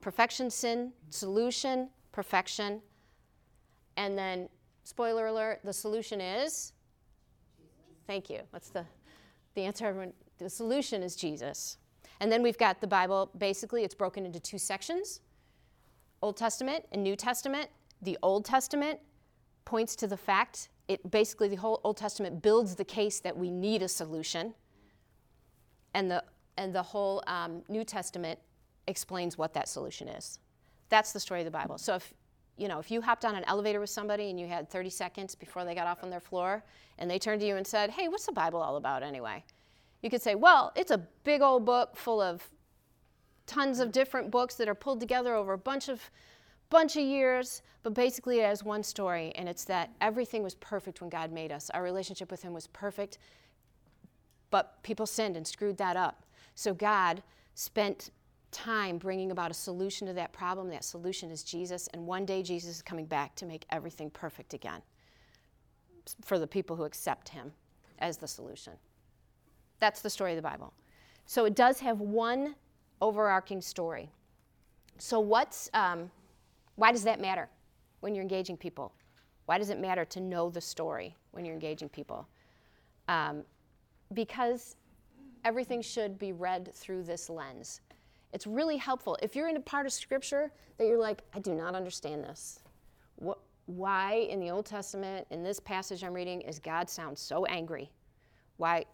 [0.00, 2.80] Perfection, sin, solution, perfection.
[3.98, 4.48] And then,
[4.82, 6.72] spoiler alert, the solution is?
[8.06, 8.40] Thank you.
[8.50, 8.84] What's the,
[9.54, 9.86] the answer?
[9.86, 11.76] Everyone, the solution is Jesus.
[12.20, 15.20] And then we've got the Bible, basically, it's broken into two sections
[16.22, 17.68] Old Testament and New Testament.
[18.00, 19.00] The Old Testament
[19.64, 23.50] points to the fact, it basically the whole Old Testament builds the case that we
[23.50, 24.54] need a solution.
[25.94, 26.24] And the,
[26.56, 28.38] and the whole um, New Testament
[28.86, 30.38] explains what that solution is.
[30.88, 31.78] That's the story of the Bible.
[31.78, 32.12] So if
[32.56, 35.34] you know, if you hopped on an elevator with somebody and you had 30 seconds
[35.34, 36.62] before they got off on their floor
[36.98, 39.42] and they turned to you and said, Hey, what's the Bible all about anyway?
[40.02, 42.48] You could say, Well, it's a big old book full of
[43.52, 46.10] tons of different books that are pulled together over a bunch of
[46.70, 51.02] bunch of years, but basically it has one story, and it's that everything was perfect
[51.02, 51.68] when God made us.
[51.70, 53.18] Our relationship with Him was perfect,
[54.50, 56.24] but people sinned and screwed that up.
[56.54, 57.22] So God
[57.54, 58.10] spent
[58.52, 60.70] time bringing about a solution to that problem.
[60.70, 64.54] That solution is Jesus, and one day Jesus is coming back to make everything perfect
[64.54, 64.80] again
[66.24, 67.52] for the people who accept Him
[67.98, 68.72] as the solution.
[69.78, 70.72] That's the story of the Bible.
[71.26, 72.54] So it does have one
[73.02, 74.08] overarching story.
[74.98, 76.10] So, what's, um,
[76.76, 77.50] why does that matter
[78.00, 78.94] when you're engaging people?
[79.46, 82.26] Why does it matter to know the story when you're engaging people?
[83.08, 83.42] Um,
[84.14, 84.76] because
[85.44, 87.80] everything should be read through this lens.
[88.32, 89.18] It's really helpful.
[89.20, 92.60] If you're in a part of scripture that you're like, I do not understand this.
[93.16, 97.44] What, why in the Old Testament, in this passage I'm reading, is God sound so
[97.46, 97.90] angry?
[98.56, 98.84] Why?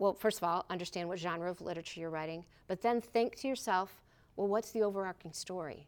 [0.00, 3.48] Well, first of all, understand what genre of literature you're writing, but then think to
[3.48, 4.00] yourself,
[4.34, 5.86] well, what's the overarching story?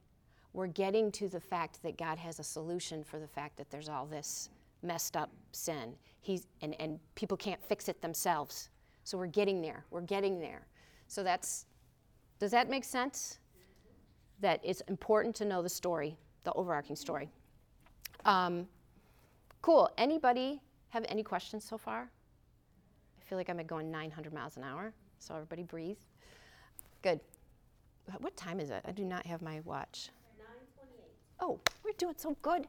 [0.52, 3.88] We're getting to the fact that God has a solution for the fact that there's
[3.88, 4.50] all this
[4.82, 5.94] messed up sin.
[6.20, 8.68] He's, and, and people can't fix it themselves.
[9.04, 9.82] So we're getting there.
[9.90, 10.66] We're getting there.
[11.08, 11.64] So that's,
[12.38, 13.38] does that make sense?
[14.42, 17.30] That it's important to know the story, the overarching story.
[18.26, 18.68] Um,
[19.62, 19.88] cool.
[19.96, 22.10] Anybody have any questions so far?
[23.22, 25.98] I feel like I'm going 900 miles an hour, so everybody breathe.
[27.02, 27.20] Good.
[28.18, 28.82] What time is it?
[28.84, 30.10] I do not have my watch.
[30.38, 31.04] 9:28.
[31.40, 32.66] Oh, we're doing so good.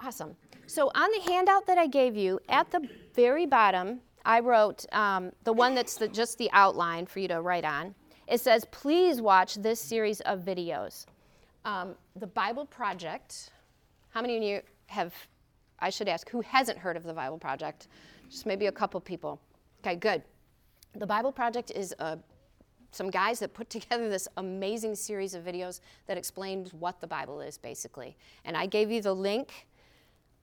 [0.00, 0.36] Awesome.
[0.66, 5.32] So on the handout that I gave you, at the very bottom, I wrote um,
[5.44, 7.94] the one that's the, just the outline for you to write on.
[8.26, 11.06] It says, please watch this series of videos.
[11.64, 13.50] Um, the Bible Project.
[14.10, 15.14] How many of you have,
[15.78, 17.88] I should ask, who hasn't heard of the Bible Project?
[18.28, 19.40] Just maybe a couple people.
[19.80, 20.22] Okay, good.
[20.94, 22.18] The Bible Project is a
[22.90, 27.40] some guys that put together this amazing series of videos that explains what the Bible
[27.40, 28.16] is, basically.
[28.44, 29.66] And I gave you the link.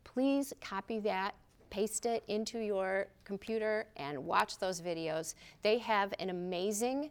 [0.03, 1.35] Please copy that,
[1.69, 5.33] paste it into your computer, and watch those videos.
[5.63, 7.09] They have an amazing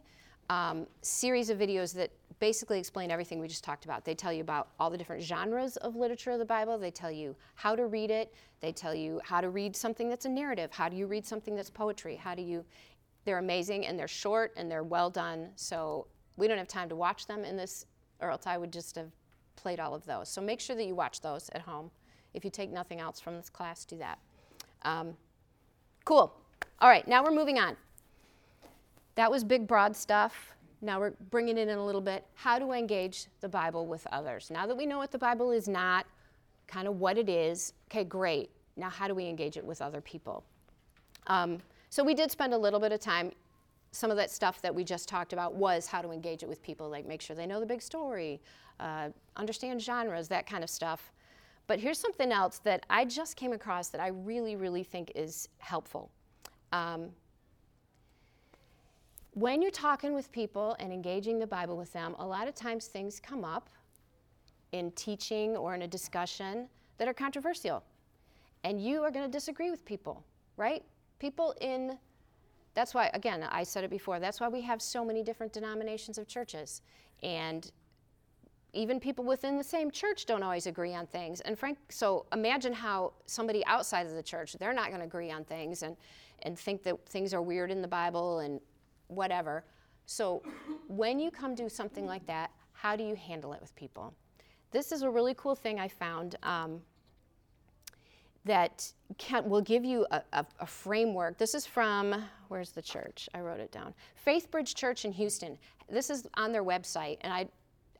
[0.49, 4.03] um, series of videos that basically explain everything we just talked about.
[4.03, 6.77] They tell you about all the different genres of literature of the Bible.
[6.77, 8.33] They tell you how to read it.
[8.59, 10.71] They tell you how to read something that's a narrative.
[10.71, 12.15] How do you read something that's poetry?
[12.15, 12.65] How do you
[13.25, 15.49] they're amazing and they're short and they're well done.
[15.55, 17.85] So we don't have time to watch them in this,
[18.21, 19.11] or else I would just have
[19.55, 20.29] played all of those.
[20.29, 21.89] So make sure that you watch those at home.
[22.33, 24.19] If you take nothing else from this class, do that.
[24.83, 25.17] Um,
[26.05, 26.35] cool.
[26.79, 27.75] All right, now we're moving on.
[29.15, 30.51] That was big, broad stuff.
[30.81, 32.25] Now we're bringing it in a little bit.
[32.35, 34.51] How do I engage the Bible with others?
[34.51, 36.05] Now that we know what the Bible is not,
[36.67, 38.49] kind of what it is, okay, great.
[38.77, 40.43] Now, how do we engage it with other people?
[41.27, 43.31] Um, so we did spend a little bit of time.
[43.91, 46.61] Some of that stuff that we just talked about was how to engage it with
[46.61, 48.41] people, like make sure they know the big story,
[48.79, 51.13] uh, understand genres, that kind of stuff.
[51.67, 55.47] But here's something else that I just came across that I really, really think is
[55.59, 56.11] helpful.
[56.73, 57.09] Um,
[59.35, 62.87] when you're talking with people and engaging the Bible with them, a lot of times
[62.87, 63.69] things come up
[64.71, 67.83] in teaching or in a discussion that are controversial.
[68.63, 70.23] And you are going to disagree with people,
[70.55, 70.83] right?
[71.19, 71.97] People in,
[72.75, 76.17] that's why, again, I said it before, that's why we have so many different denominations
[76.17, 76.81] of churches.
[77.21, 77.69] And
[78.71, 81.41] even people within the same church don't always agree on things.
[81.41, 85.29] And Frank, so imagine how somebody outside of the church, they're not going to agree
[85.29, 85.97] on things and,
[86.43, 88.61] and think that things are weird in the Bible and
[89.07, 89.63] whatever.
[90.05, 90.43] So
[90.87, 94.13] when you come do something like that, how do you handle it with people?
[94.71, 96.35] This is a really cool thing I found.
[96.43, 96.81] Um,
[98.45, 101.37] that can, will give you a, a, a, framework.
[101.37, 103.27] This is from, where's the church?
[103.33, 103.93] I wrote it down.
[104.25, 105.57] Faithbridge Church in Houston.
[105.89, 107.47] This is on their website, and I,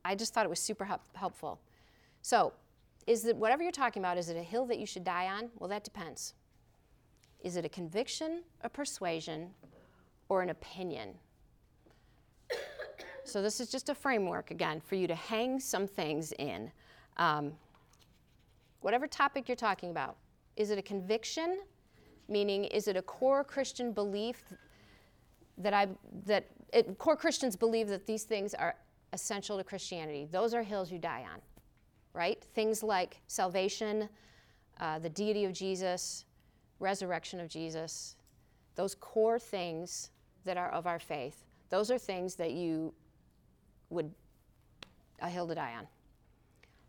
[0.06, 1.60] I just thought it was super help, helpful.
[2.22, 2.54] So,
[3.08, 5.50] is it whatever you're talking about, is it a hill that you should die on?
[5.60, 6.34] Well, that depends.
[7.44, 9.50] Is it a conviction, a persuasion,
[10.29, 11.15] or an opinion?
[13.23, 16.71] so, this is just a framework, again, for you to hang some things in.
[17.17, 17.53] Um,
[18.81, 20.17] whatever topic you're talking about,
[20.55, 21.59] is it a conviction?
[22.27, 24.43] Meaning, is it a core Christian belief
[25.57, 25.88] that I
[26.25, 28.75] that it, core Christians believe that these things are
[29.13, 30.27] essential to Christianity?
[30.31, 31.39] Those are hills you die on,
[32.13, 32.43] right?
[32.53, 34.09] Things like salvation,
[34.79, 36.25] uh, the deity of Jesus,
[36.79, 38.15] resurrection of Jesus,
[38.75, 40.09] those core things
[40.45, 41.45] that are of our faith.
[41.69, 42.93] Those are things that you
[43.89, 44.12] would
[45.21, 45.88] a hill to die on.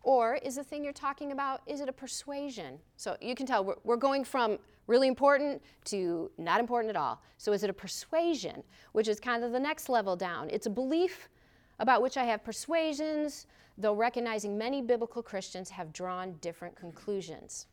[0.03, 2.79] Or is the thing you're talking about, is it a persuasion?
[2.97, 7.21] So you can tell we're, we're, going from really important to not important at all.
[7.38, 10.49] So is it a persuasion, which is kind of the next level down?
[10.51, 11.29] It's a belief
[11.81, 17.66] about which I have persuasions, though recognizing many biblical Christians have drawn different conclusions,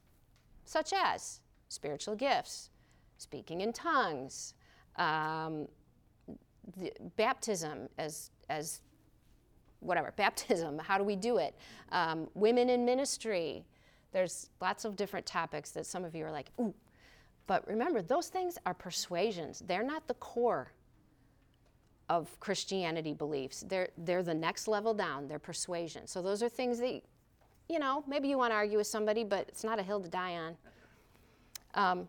[0.66, 2.72] such as spiritual gifts,
[3.18, 4.56] speaking in tongues,
[4.98, 5.68] um,
[7.16, 8.82] baptism as, as
[9.80, 11.56] whatever, baptism, how do we do it?
[11.92, 13.64] Um, women in ministry.
[14.12, 16.74] There's lots of different topics that some of you are like, ooh.
[17.46, 19.64] But remember, those things are persuasions.
[19.66, 20.72] They're not the core
[22.10, 23.64] of Christianity beliefs.
[23.68, 26.08] They're, they're the next level down, they're persuasion.
[26.08, 27.02] So those are things that,
[27.70, 30.10] you know, maybe you want to argue with somebody, but it's not a hill to
[30.10, 30.58] die on.
[31.76, 32.08] Um,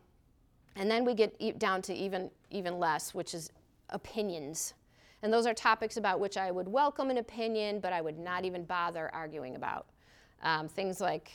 [0.76, 3.50] and then we get down to even, even less, which is
[3.90, 4.74] opinions.
[5.22, 8.44] And those are topics about which I would welcome an opinion, but I would not
[8.44, 9.86] even bother arguing about.
[10.42, 11.32] Um, things like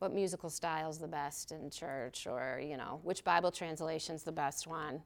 [0.00, 4.32] what musical style is the best in church, or you know, which Bible translation's the
[4.32, 5.00] best one.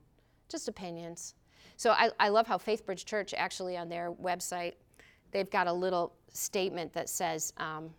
[0.49, 1.35] Just opinions.
[1.77, 4.75] So I, I love how Faithbridge Church actually on their website,
[5.33, 7.91] they've got a little statement that says, um,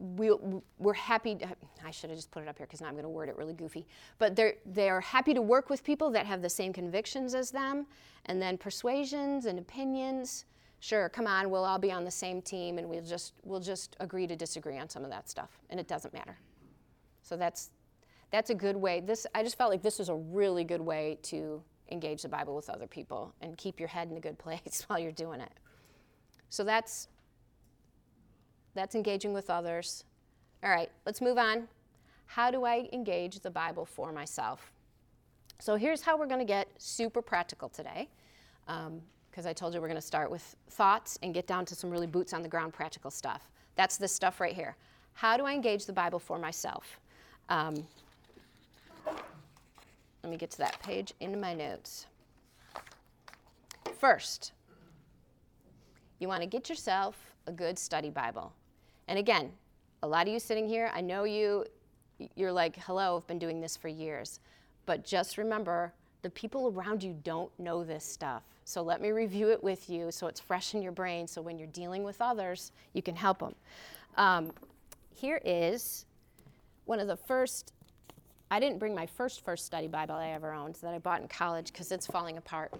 [0.00, 0.32] we,
[0.78, 1.46] we're happy to,
[1.84, 3.36] i should have just put it up here because now i'm going to word it
[3.36, 3.86] really goofy.
[4.18, 7.86] But they're, they're happy to work with people that have the same convictions as them
[8.26, 10.46] and then persuasions and opinions.
[10.80, 13.96] Sure come on we'll all be on the same team and we'll just we'll just
[14.00, 16.38] agree to disagree on some of that stuff and it doesn't matter.
[17.22, 17.70] So that's
[18.30, 21.18] that's a good way this i just felt like this was a really good way
[21.20, 21.60] to
[21.90, 24.98] engage the bible with other people and keep your head in a good place while
[24.98, 25.52] you're doing it.
[26.48, 27.08] So that's
[28.74, 30.04] that's engaging with others.
[30.62, 31.68] All right, let's move on.
[32.26, 34.72] How do I engage the Bible for myself?
[35.58, 38.08] So here's how we're going to get super practical today,
[38.66, 41.74] because um, I told you we're going to start with thoughts and get down to
[41.74, 43.50] some really boots on the ground practical stuff.
[43.76, 44.76] That's this stuff right here.
[45.12, 47.00] How do I engage the Bible for myself?
[47.48, 47.84] Um,
[50.22, 52.06] let me get to that page in my notes.
[53.98, 54.52] First,
[56.20, 58.52] you want to get yourself a good study Bible.
[59.10, 59.50] And again,
[60.04, 61.66] a lot of you sitting here, I know you,
[62.36, 64.38] you're like, hello, I've been doing this for years.
[64.86, 65.92] But just remember,
[66.22, 68.44] the people around you don't know this stuff.
[68.64, 71.58] So let me review it with you so it's fresh in your brain so when
[71.58, 73.54] you're dealing with others, you can help them.
[74.16, 74.52] Um,
[75.12, 76.04] here is
[76.84, 77.72] one of the first,
[78.48, 81.26] I didn't bring my first first study Bible I ever owned that I bought in
[81.26, 82.72] college because it's falling apart.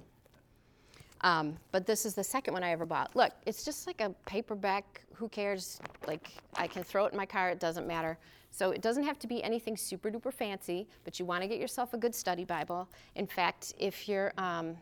[1.23, 3.15] Um, but this is the second one I ever bought.
[3.15, 5.03] Look, it's just like a paperback.
[5.15, 5.81] Who cares?
[6.07, 8.19] Like, I can throw it in my car, it doesn't matter.
[8.51, 11.59] So it doesn't have to be anything super duper fancy, but you want to get
[11.59, 12.89] yourself a good study Bible.
[13.15, 14.77] In fact, if you're um,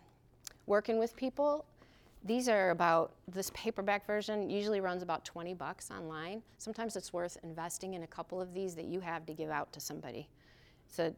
[0.66, 1.66] working with people,
[2.24, 7.36] these are about this paperback version usually runs about 20 bucks online sometimes it's worth
[7.44, 10.28] investing in a couple of these that you have to give out to somebody
[10.88, 11.14] so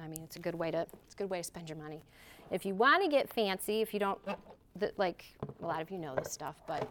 [0.00, 2.00] i mean it's a good way to it's a good way to spend your money
[2.50, 4.18] if you want to get fancy, if you don't,
[4.76, 5.24] the, like
[5.62, 6.88] a lot of you know this stuff, but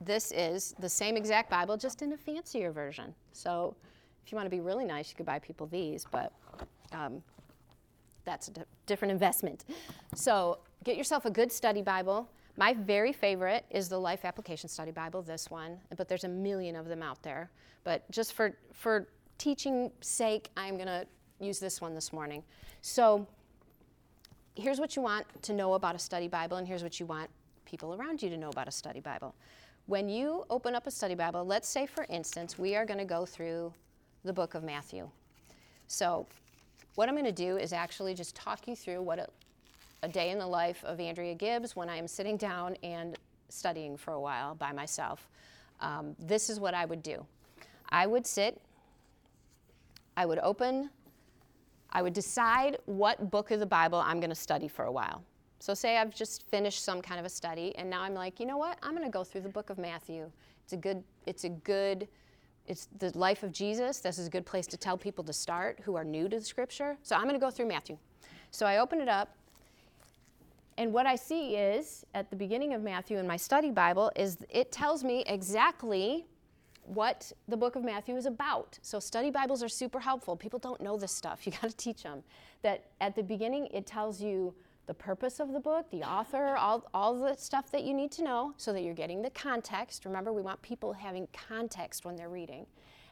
[0.00, 3.14] this is the same exact Bible, just in a fancier version.
[3.32, 3.74] So
[4.24, 6.32] if you want to be really nice, you could buy people these, but
[6.92, 7.22] um,
[8.24, 9.64] that's a di- different investment.
[10.14, 12.28] So get yourself a good study Bible.
[12.56, 16.76] My very favorite is the Life Application Study Bible, this one, but there's a million
[16.76, 17.50] of them out there.
[17.82, 21.06] But just for, for teaching sake, I'm going to
[21.40, 22.42] use this one this morning.
[22.80, 23.26] So
[24.54, 27.30] here's what you want to know about a study Bible, and here's what you want
[27.64, 29.34] people around you to know about a study Bible.
[29.86, 33.04] When you open up a study Bible, let's say, for instance, we are going to
[33.04, 33.72] go through
[34.24, 35.08] the book of Matthew.
[35.88, 36.26] So,
[36.94, 39.26] what I'm going to do is actually just talk you through what a,
[40.02, 43.96] a day in the life of Andrea Gibbs when I am sitting down and studying
[43.96, 45.28] for a while by myself.
[45.80, 47.26] Um, this is what I would do
[47.90, 48.60] I would sit,
[50.16, 50.90] I would open
[51.94, 55.22] I would decide what book of the Bible I'm going to study for a while.
[55.60, 58.46] So, say I've just finished some kind of a study, and now I'm like, you
[58.46, 58.78] know what?
[58.82, 60.30] I'm going to go through the book of Matthew.
[60.64, 62.08] It's a good, it's a good,
[62.66, 64.00] it's the life of Jesus.
[64.00, 66.44] This is a good place to tell people to start who are new to the
[66.44, 66.98] scripture.
[67.02, 67.96] So, I'm going to go through Matthew.
[68.50, 69.36] So, I open it up,
[70.76, 74.38] and what I see is at the beginning of Matthew in my study Bible is
[74.50, 76.26] it tells me exactly
[76.86, 78.78] what the book of Matthew is about.
[78.82, 80.36] So, study Bibles are super helpful.
[80.36, 81.40] People don't know this stuff.
[81.46, 82.22] You got to teach them.
[82.62, 84.54] That at the beginning, it tells you
[84.86, 88.24] the purpose of the book, the author, all, all the stuff that you need to
[88.24, 90.04] know so that you're getting the context.
[90.04, 92.66] Remember, we want people having context when they're reading.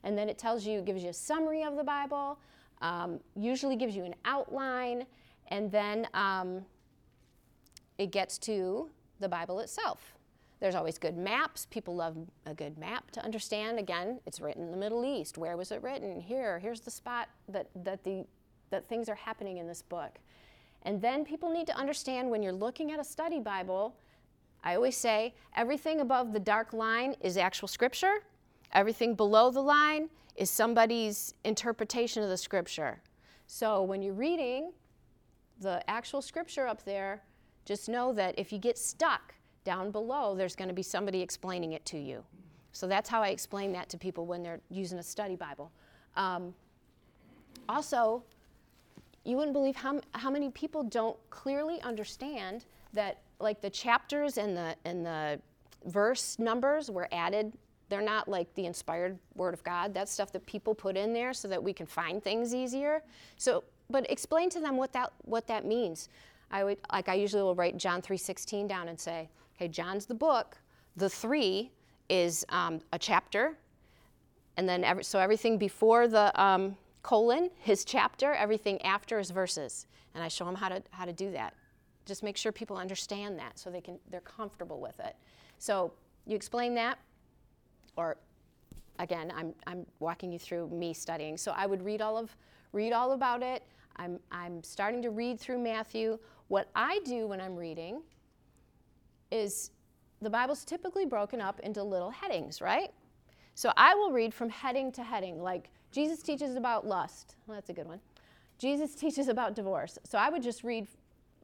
[0.04, 2.38] And then it tells you, gives you a summary of the Bible,
[2.82, 5.06] um, usually gives you an outline,
[5.48, 6.64] and then um,
[7.98, 10.14] it gets to the Bible itself.
[10.62, 11.66] There's always good maps.
[11.72, 13.80] People love a good map to understand.
[13.80, 15.36] Again, it's written in the Middle East.
[15.36, 16.20] Where was it written?
[16.20, 16.60] Here.
[16.60, 18.24] Here's the spot that, that, the,
[18.70, 20.20] that things are happening in this book.
[20.82, 23.96] And then people need to understand when you're looking at a study Bible,
[24.62, 28.20] I always say everything above the dark line is actual scripture,
[28.72, 33.02] everything below the line is somebody's interpretation of the scripture.
[33.48, 34.70] So when you're reading
[35.58, 37.24] the actual scripture up there,
[37.64, 39.34] just know that if you get stuck,
[39.64, 42.24] down below, there's going to be somebody explaining it to you.
[42.72, 45.70] So that's how I explain that to people when they're using a study Bible.
[46.16, 46.54] Um,
[47.68, 48.22] also,
[49.24, 54.56] you wouldn't believe how, how many people don't clearly understand that, like the chapters and
[54.56, 55.40] the and the
[55.86, 57.52] verse numbers were added.
[57.88, 59.92] They're not like the inspired word of God.
[59.92, 63.02] That's stuff that people put in there so that we can find things easier.
[63.36, 66.08] So, but explain to them what that what that means.
[66.50, 69.28] I would like I usually will write John 3:16 down and say,
[69.62, 70.56] okay, John's the book.
[70.96, 71.70] The three
[72.08, 73.56] is um, a chapter,
[74.56, 79.86] and then every, so everything before the um, colon his chapter, everything after is verses,
[80.14, 81.54] and I show them how to how to do that.
[82.06, 85.14] Just make sure people understand that so they can they're comfortable with it.
[85.58, 85.92] So
[86.26, 86.98] you explain that,
[87.96, 88.16] or
[88.98, 91.36] again, I'm, I'm walking you through me studying.
[91.36, 92.36] So I would read all of
[92.72, 93.62] read all about it.
[93.96, 96.18] I'm, I'm starting to read through Matthew.
[96.48, 98.02] What I do when I'm reading
[99.32, 99.70] is
[100.20, 102.92] the Bible's typically broken up into little headings, right?
[103.54, 107.36] So I will read from heading to heading, like Jesus teaches about lust.
[107.46, 108.00] Well, that's a good one.
[108.58, 109.98] Jesus teaches about divorce.
[110.04, 110.86] So I would just read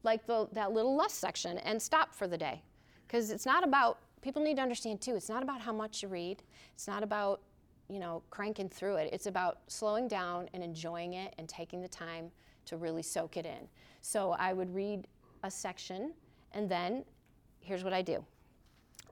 [0.04, 2.62] like the, that little lust section and stop for the day.
[3.06, 6.08] Because it's not about, people need to understand too, it's not about how much you
[6.08, 6.42] read.
[6.74, 7.40] It's not about,
[7.88, 9.10] you know, cranking through it.
[9.12, 12.30] It's about slowing down and enjoying it and taking the time
[12.66, 13.66] to really soak it in.
[14.02, 15.06] So I would read
[15.42, 16.12] a section
[16.52, 17.04] and then
[17.68, 18.24] here's what I do.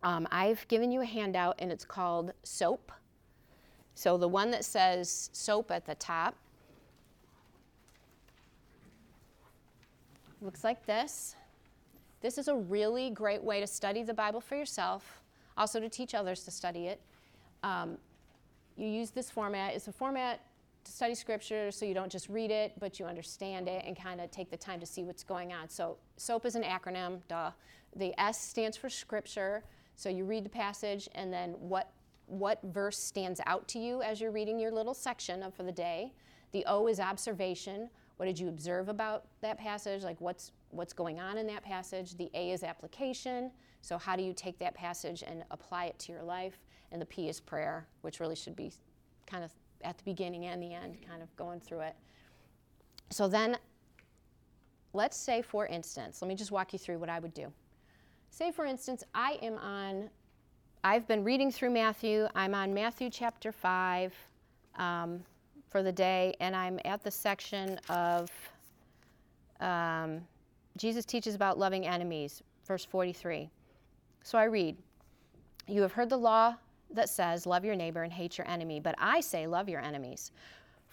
[0.03, 2.91] Um, I've given you a handout and it's called SOAP.
[3.95, 6.35] So the one that says SOAP at the top
[10.41, 11.37] looks like this.
[12.21, 15.21] This is a really great way to study the Bible for yourself,
[15.57, 17.01] also to teach others to study it.
[17.63, 17.99] Um,
[18.77, 19.75] you use this format.
[19.75, 20.41] It's a format
[20.85, 24.21] to study scripture so you don't just read it, but you understand it and kind
[24.21, 25.69] of take the time to see what's going on.
[25.69, 27.51] So, SOAP is an acronym, duh.
[27.97, 29.65] The S stands for scripture.
[29.97, 31.91] So, you read the passage and then what,
[32.27, 35.73] what verse stands out to you as you're reading your little section of for the
[35.73, 36.13] day.
[36.53, 37.91] The O is observation.
[38.17, 40.03] What did you observe about that passage?
[40.03, 42.17] Like what's what's going on in that passage?
[42.17, 43.51] The A is application.
[43.83, 46.59] So how do you take that passage and apply it to your life?
[46.93, 48.73] And the P is prayer, which really should be
[49.27, 51.97] kind of at the beginning and the end, kind of going through it.
[53.11, 53.59] So then
[54.93, 57.53] let's say for instance, let me just walk you through what I would do.
[58.37, 60.11] Say for instance, I am on
[60.85, 62.29] I've been reading through Matthew.
[62.35, 64.13] I'm on Matthew chapter 5.
[64.77, 65.25] Um,
[65.71, 68.31] for the day, and I'm at the section of
[69.61, 70.21] um,
[70.77, 73.51] Jesus teaches about loving enemies, verse 43.
[74.23, 74.77] So I read,
[75.67, 76.57] You have heard the law
[76.91, 80.31] that says, Love your neighbor and hate your enemy, but I say, Love your enemies.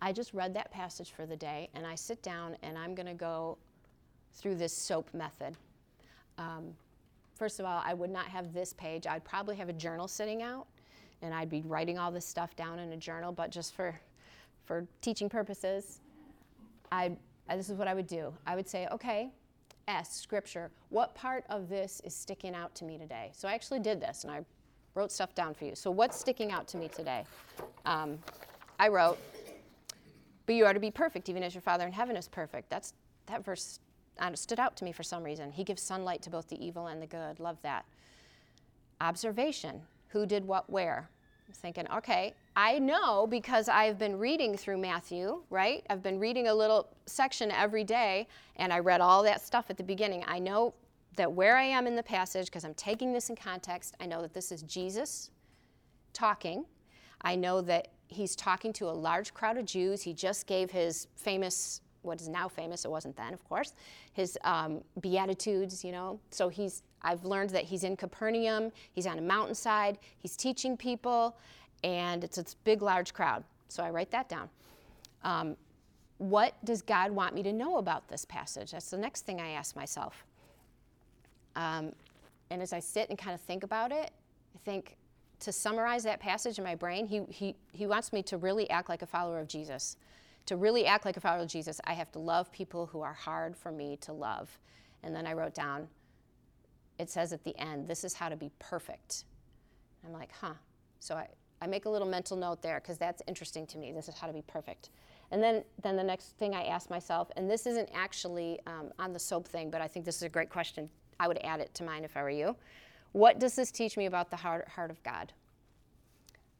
[0.00, 3.06] I just read that passage for the day, and I sit down and I'm going
[3.06, 3.58] to go
[4.34, 5.56] through this SOAP method.
[6.38, 6.74] Um,
[7.34, 9.06] first of all, I would not have this page.
[9.06, 10.66] I'd probably have a journal sitting out,
[11.20, 14.00] and I'd be writing all this stuff down in a journal, but just for
[14.64, 16.00] for teaching purposes,
[16.90, 17.12] I,
[17.48, 18.32] this is what I would do.
[18.46, 19.30] I would say, okay,
[19.88, 23.30] S, scripture, what part of this is sticking out to me today?
[23.32, 24.44] So I actually did this and I
[24.94, 25.74] wrote stuff down for you.
[25.74, 27.24] So what's sticking out to me today?
[27.84, 28.18] Um,
[28.78, 29.18] I wrote,
[30.46, 32.70] but you are to be perfect, even as your Father in heaven is perfect.
[32.70, 32.94] That's
[33.26, 33.78] that verse
[34.18, 35.52] uh, stood out to me for some reason.
[35.52, 37.40] He gives sunlight to both the evil and the good.
[37.40, 37.84] Love that.
[39.00, 39.82] Observation.
[40.08, 41.08] Who did what where?
[41.48, 45.84] I'm thinking, okay, I know because I've been reading through Matthew, right?
[45.90, 49.76] I've been reading a little section every day, and I read all that stuff at
[49.76, 50.24] the beginning.
[50.26, 50.74] I know
[51.16, 54.22] that where I am in the passage, because I'm taking this in context, I know
[54.22, 55.30] that this is Jesus
[56.12, 56.64] talking.
[57.22, 60.02] I know that he's talking to a large crowd of Jews.
[60.02, 63.74] He just gave his famous, what is now famous, it wasn't then, of course,
[64.12, 66.20] his um, Beatitudes, you know.
[66.30, 71.36] So he's, I've learned that he's in Capernaum, he's on a mountainside, he's teaching people
[71.84, 73.42] and it's a big, large crowd.
[73.68, 74.48] So I write that down.
[75.24, 75.56] Um,
[76.18, 78.70] what does God want me to know about this passage?
[78.70, 80.24] That's the next thing I ask myself.
[81.56, 81.92] Um,
[82.50, 84.10] and as I sit and kind of think about it,
[84.54, 84.96] I think
[85.42, 88.88] to summarize that passage in my brain, he, he, he wants me to really act
[88.88, 89.96] like a follower of Jesus.
[90.46, 93.12] To really act like a follower of Jesus, I have to love people who are
[93.12, 94.56] hard for me to love.
[95.02, 95.88] And then I wrote down,
[96.98, 99.24] it says at the end, this is how to be perfect.
[100.06, 100.54] I'm like, huh.
[101.00, 101.26] So I,
[101.60, 103.90] I make a little mental note there because that's interesting to me.
[103.92, 104.90] This is how to be perfect.
[105.32, 109.12] And then, then the next thing I ask myself, and this isn't actually um, on
[109.12, 110.88] the soap thing, but I think this is a great question.
[111.18, 112.54] I would add it to mine if I were you.
[113.12, 115.32] What does this teach me about the heart, heart of God?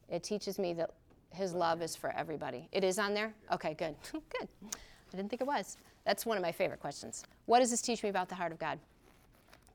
[0.08, 0.90] It teaches me that
[1.30, 2.68] His love is for everybody.
[2.72, 3.32] It is on there?
[3.50, 3.94] Okay, good.
[4.12, 4.48] good.
[4.62, 5.76] I didn't think it was.
[6.04, 7.24] That's one of my favorite questions.
[7.46, 8.78] What does this teach me about the heart of God?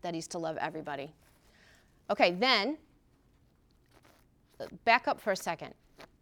[0.02, 1.12] that he's to love everybody.
[2.10, 2.78] Okay, then
[4.86, 5.74] back up for a second.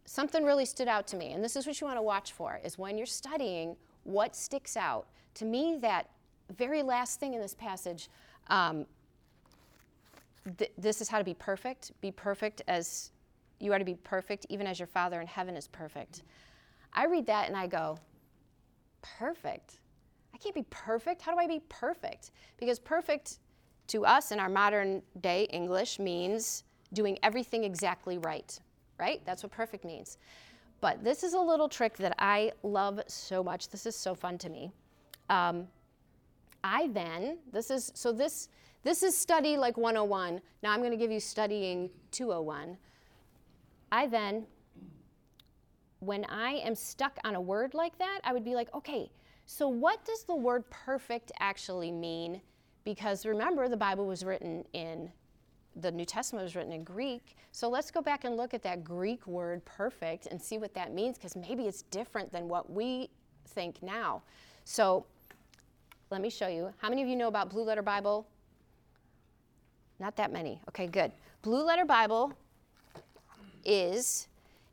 [0.06, 2.60] Something really stood out to me, and this is what you want to watch for
[2.64, 5.08] is when you're studying what sticks out.
[5.36, 6.10] To me, that
[6.58, 8.10] very last thing in this passage,
[8.48, 8.86] um,
[10.58, 11.92] th- this is how to be perfect.
[12.02, 13.12] Be perfect as
[13.60, 16.24] you are to be perfect, even as your Father in heaven is perfect.
[16.94, 17.98] I read that and I go,
[19.02, 19.80] perfect.
[20.34, 21.22] I can't be perfect.
[21.22, 22.32] How do I be perfect?
[22.58, 23.40] Because perfect
[23.88, 28.58] to us in our modern day English means doing everything exactly right,
[29.00, 29.22] right?
[29.26, 30.18] That's what perfect means.
[30.82, 33.70] But this is a little trick that I love so much.
[33.70, 34.72] This is so fun to me.
[35.30, 35.68] Um,
[36.64, 38.50] I then, this is, so this,
[38.86, 40.40] this is study like 101.
[40.62, 42.78] Now I'm going to give you studying 201.
[43.92, 44.46] I then,
[46.00, 49.10] when I am stuck on a word like that, I would be like, okay,
[49.48, 52.40] so what does the word perfect actually mean?
[52.84, 55.12] Because remember, the Bible was written in,
[55.76, 57.38] the New Testament was written in Greek.
[57.52, 60.94] So let's go back and look at that Greek word perfect and see what that
[60.94, 63.10] means, because maybe it's different than what we
[63.48, 64.22] think now.
[64.64, 65.08] So
[66.12, 66.72] let me show you.
[66.78, 68.28] How many of you know about Blue Letter Bible?
[70.00, 70.62] Not that many.
[70.70, 71.12] Okay, good.
[71.42, 72.34] Blue Letter Bible
[73.64, 74.28] is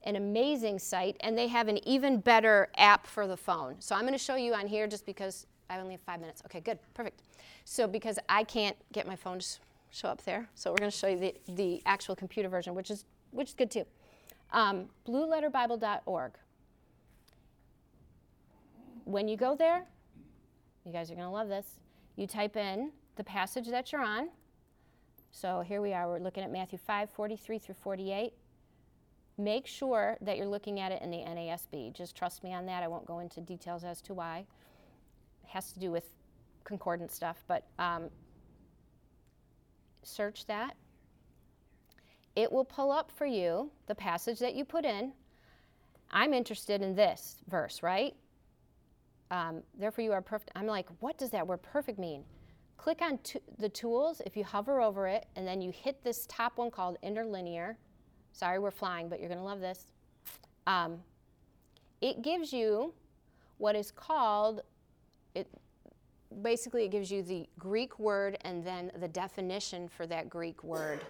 [0.05, 3.77] an amazing site, and they have an even better app for the phone.
[3.79, 6.43] So I'm going to show you on here just because I only have five minutes.
[6.47, 7.23] Okay, good, perfect.
[7.65, 9.47] So because I can't get my phone to
[9.91, 12.91] show up there, so we're going to show you the, the actual computer version, which
[12.91, 13.85] is which is good too.
[14.53, 16.33] Um, BlueLetterBible.org.
[19.05, 19.87] When you go there,
[20.85, 21.67] you guys are going to love this.
[22.17, 24.29] You type in the passage that you're on.
[25.33, 26.09] So here we are.
[26.09, 28.33] We're looking at Matthew 5, 43 through 48
[29.39, 31.93] make sure that you're looking at it in the NASB.
[31.93, 32.83] Just trust me on that.
[32.83, 34.45] I won't go into details as to why.
[35.45, 36.05] It has to do with
[36.65, 38.09] concordant stuff, but um,
[40.03, 40.77] search that.
[42.35, 45.13] It will pull up for you the passage that you put in.
[46.11, 48.15] I'm interested in this verse, right?
[49.31, 50.51] Um, therefore, you are perfect.
[50.55, 52.25] I'm like, what does that word perfect mean?
[52.83, 53.19] Click on
[53.59, 56.97] the tools if you hover over it, and then you hit this top one called
[57.03, 57.77] interlinear
[58.33, 59.87] Sorry, we're flying, but you're going to love this.
[60.67, 60.99] Um,
[62.01, 62.93] it gives you
[63.59, 64.63] what is called,
[65.35, 65.47] it,
[66.41, 71.05] basically, it gives you the Greek word and then the definition for that Greek word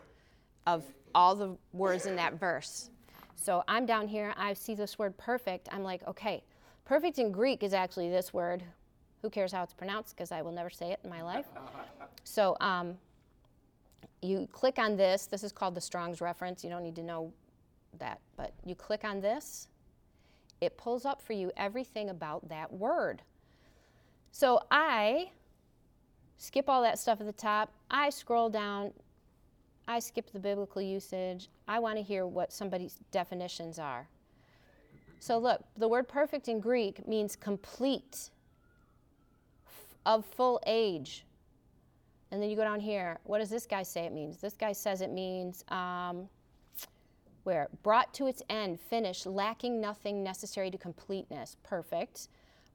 [0.67, 2.91] of all the words in that verse.
[3.37, 5.69] So I'm down here, I see this word perfect.
[5.73, 6.43] I'm like, okay,
[6.85, 8.63] perfect in Greek is actually this word.
[9.23, 10.15] Who cares how it's pronounced?
[10.17, 11.47] Because I will never say it in my life.
[12.25, 12.97] So um,
[14.21, 15.27] you click on this.
[15.27, 16.63] This is called the Strong's reference.
[16.63, 17.33] You don't need to know
[17.99, 19.69] that, but you click on this.
[20.61, 23.23] It pulls up for you everything about that word.
[24.31, 25.31] So I
[26.39, 27.73] skip all that stuff at the top.
[27.91, 28.93] I scroll down.
[29.87, 31.49] I skip the biblical usage.
[31.69, 34.09] I want to hear what somebody's definitions are.
[35.19, 38.31] So look, the word perfect in Greek means complete,
[40.05, 41.25] of full age,
[42.31, 43.19] and then you go down here.
[43.25, 44.39] What does this guy say it means?
[44.39, 46.29] This guy says it means um,
[47.45, 47.69] where?
[47.83, 51.57] Brought to its end, finished, lacking nothing necessary to completeness.
[51.63, 52.29] Perfect.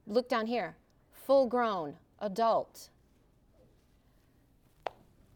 [0.05, 0.75] Look down here.
[1.11, 2.89] Full grown, adult.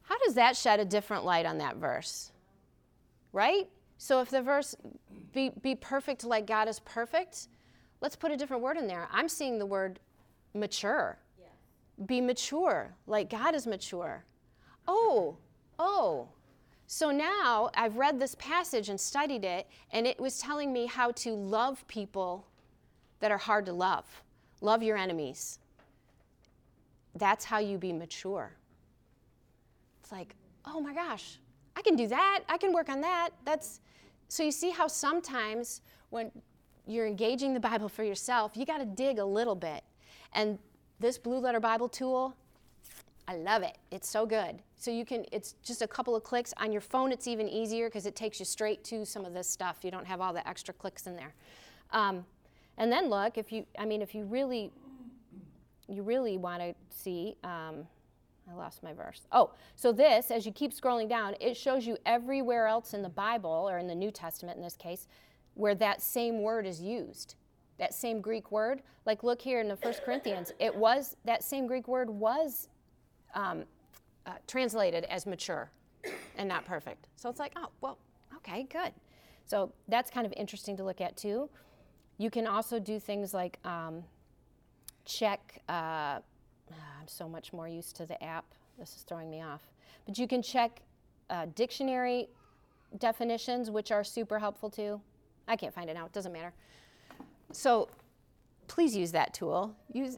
[0.03, 2.31] How does that shed a different light on that verse?
[3.33, 3.69] Right?
[3.97, 4.75] So if the verse
[5.31, 7.47] be, be perfect like God is perfect,
[8.01, 9.07] let's put a different word in there.
[9.11, 9.99] I'm seeing the word
[10.53, 11.17] mature
[12.05, 14.23] be mature, like God is mature.
[14.87, 15.37] Oh,
[15.79, 16.29] oh.
[16.87, 21.11] So now I've read this passage and studied it, and it was telling me how
[21.11, 22.45] to love people
[23.19, 24.05] that are hard to love.
[24.59, 25.59] Love your enemies.
[27.15, 28.51] That's how you be mature.
[30.01, 30.35] It's like,
[30.65, 31.39] oh my gosh,
[31.75, 32.41] I can do that.
[32.49, 33.29] I can work on that.
[33.45, 33.79] That's
[34.27, 36.31] so you see how sometimes when
[36.85, 39.83] you're engaging the Bible for yourself, you got to dig a little bit.
[40.33, 40.57] And
[41.01, 42.35] this Blue Letter Bible tool,
[43.27, 43.77] I love it.
[43.89, 44.61] It's so good.
[44.77, 46.53] So you can, it's just a couple of clicks.
[46.57, 49.49] On your phone, it's even easier because it takes you straight to some of this
[49.49, 49.79] stuff.
[49.83, 51.33] You don't have all the extra clicks in there.
[51.91, 52.25] Um,
[52.77, 54.71] and then look, if you, I mean, if you really,
[55.87, 57.87] you really want to see, um,
[58.49, 59.21] I lost my verse.
[59.31, 63.09] Oh, so this, as you keep scrolling down, it shows you everywhere else in the
[63.09, 65.07] Bible, or in the New Testament in this case,
[65.55, 67.35] where that same word is used
[67.77, 68.81] that same Greek word.
[69.05, 72.67] Like, look here in the First Corinthians, it was, that same Greek word was
[73.33, 73.63] um,
[74.25, 75.71] uh, translated as mature
[76.37, 77.07] and not perfect.
[77.15, 77.97] So it's like, oh, well,
[78.37, 78.91] okay, good.
[79.45, 81.49] So that's kind of interesting to look at too.
[82.17, 84.03] You can also do things like um,
[85.05, 86.19] check, uh,
[86.69, 88.45] I'm so much more used to the app
[88.81, 89.61] this is throwing me off.
[90.05, 90.81] But you can check
[91.29, 92.27] uh, dictionary
[92.97, 94.99] definitions, which are super helpful too.
[95.47, 96.53] I can't find it now, it doesn't matter.
[97.51, 97.89] So
[98.67, 99.75] please use that tool.
[99.91, 100.17] Use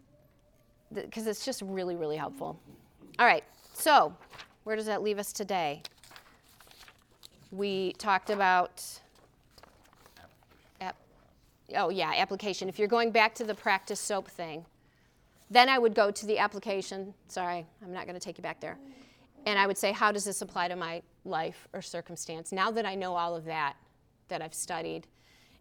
[0.93, 2.59] because it's just really, really helpful.
[3.19, 4.15] All right, so
[4.63, 5.81] where does that leave us today?
[7.51, 8.83] We talked about,
[11.75, 12.69] oh yeah, application.
[12.69, 14.65] If you're going back to the practice soap thing,
[15.49, 17.13] then I would go to the application.
[17.27, 18.77] Sorry, I'm not going to take you back there.
[19.45, 22.51] And I would say, how does this apply to my life or circumstance?
[22.51, 23.75] Now that I know all of that,
[24.29, 25.05] that I've studied,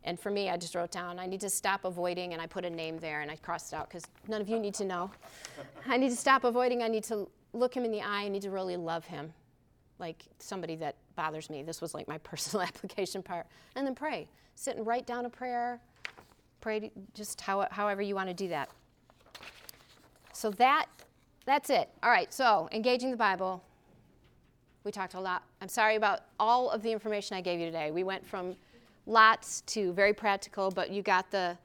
[0.05, 2.65] and for me, I just wrote down, I need to stop avoiding, and I put
[2.65, 5.11] a name there and I crossed it out because none of you need to know.
[5.87, 6.83] I need to stop avoiding.
[6.83, 8.23] I need to look him in the eye.
[8.23, 9.33] I need to really love him
[9.99, 11.63] like somebody that bothers me.
[11.63, 13.47] This was like my personal application part.
[13.77, 14.29] And then pray.
[14.55, 15.81] Sit and write down a prayer.
[16.61, 18.69] Pray just how, however you want to do that.
[20.33, 20.87] So that
[21.45, 21.89] that's it.
[22.03, 22.33] All right.
[22.33, 23.63] So engaging the Bible.
[24.85, 25.43] We talked a lot.
[25.61, 27.91] I'm sorry about all of the information I gave you today.
[27.91, 28.57] We went from
[29.07, 31.57] lots to very practical, but you got the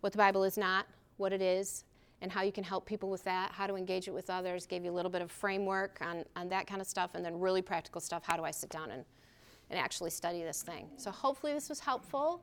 [0.00, 0.86] what the Bible is not,
[1.16, 1.84] what it is,
[2.22, 4.84] and how you can help people with that, how to engage it with others, gave
[4.84, 7.62] you a little bit of framework on, on that kind of stuff, and then really
[7.62, 8.22] practical stuff.
[8.24, 9.04] How do I sit down and,
[9.70, 10.88] and actually study this thing?
[10.96, 12.42] So hopefully this was helpful.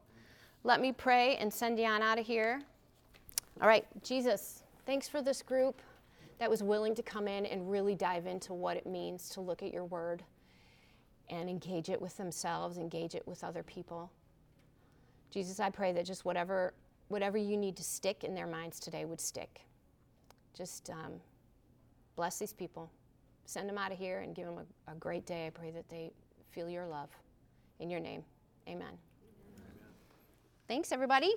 [0.64, 2.62] Let me pray and send you on out of here.
[3.62, 5.82] All right, Jesus, thanks for this group
[6.39, 9.64] that was willing to come in and really dive into what it means to look
[9.64, 10.24] at your word
[11.30, 14.12] and engage it with themselves, engage it with other people.
[15.34, 16.75] Jesus, I pray that just whatever
[17.07, 19.61] whatever you need to stick in their minds today would stick.
[20.55, 21.13] Just um,
[22.15, 22.91] bless these people,
[23.45, 25.47] send them out of here, and give them a, a great day.
[25.47, 26.11] I pray that they
[26.51, 27.09] feel your love.
[27.79, 28.23] In your name,
[28.67, 28.93] Amen.
[30.67, 31.34] Thanks, everybody.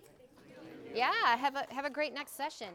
[0.95, 2.69] Yeah, have a have a great next session.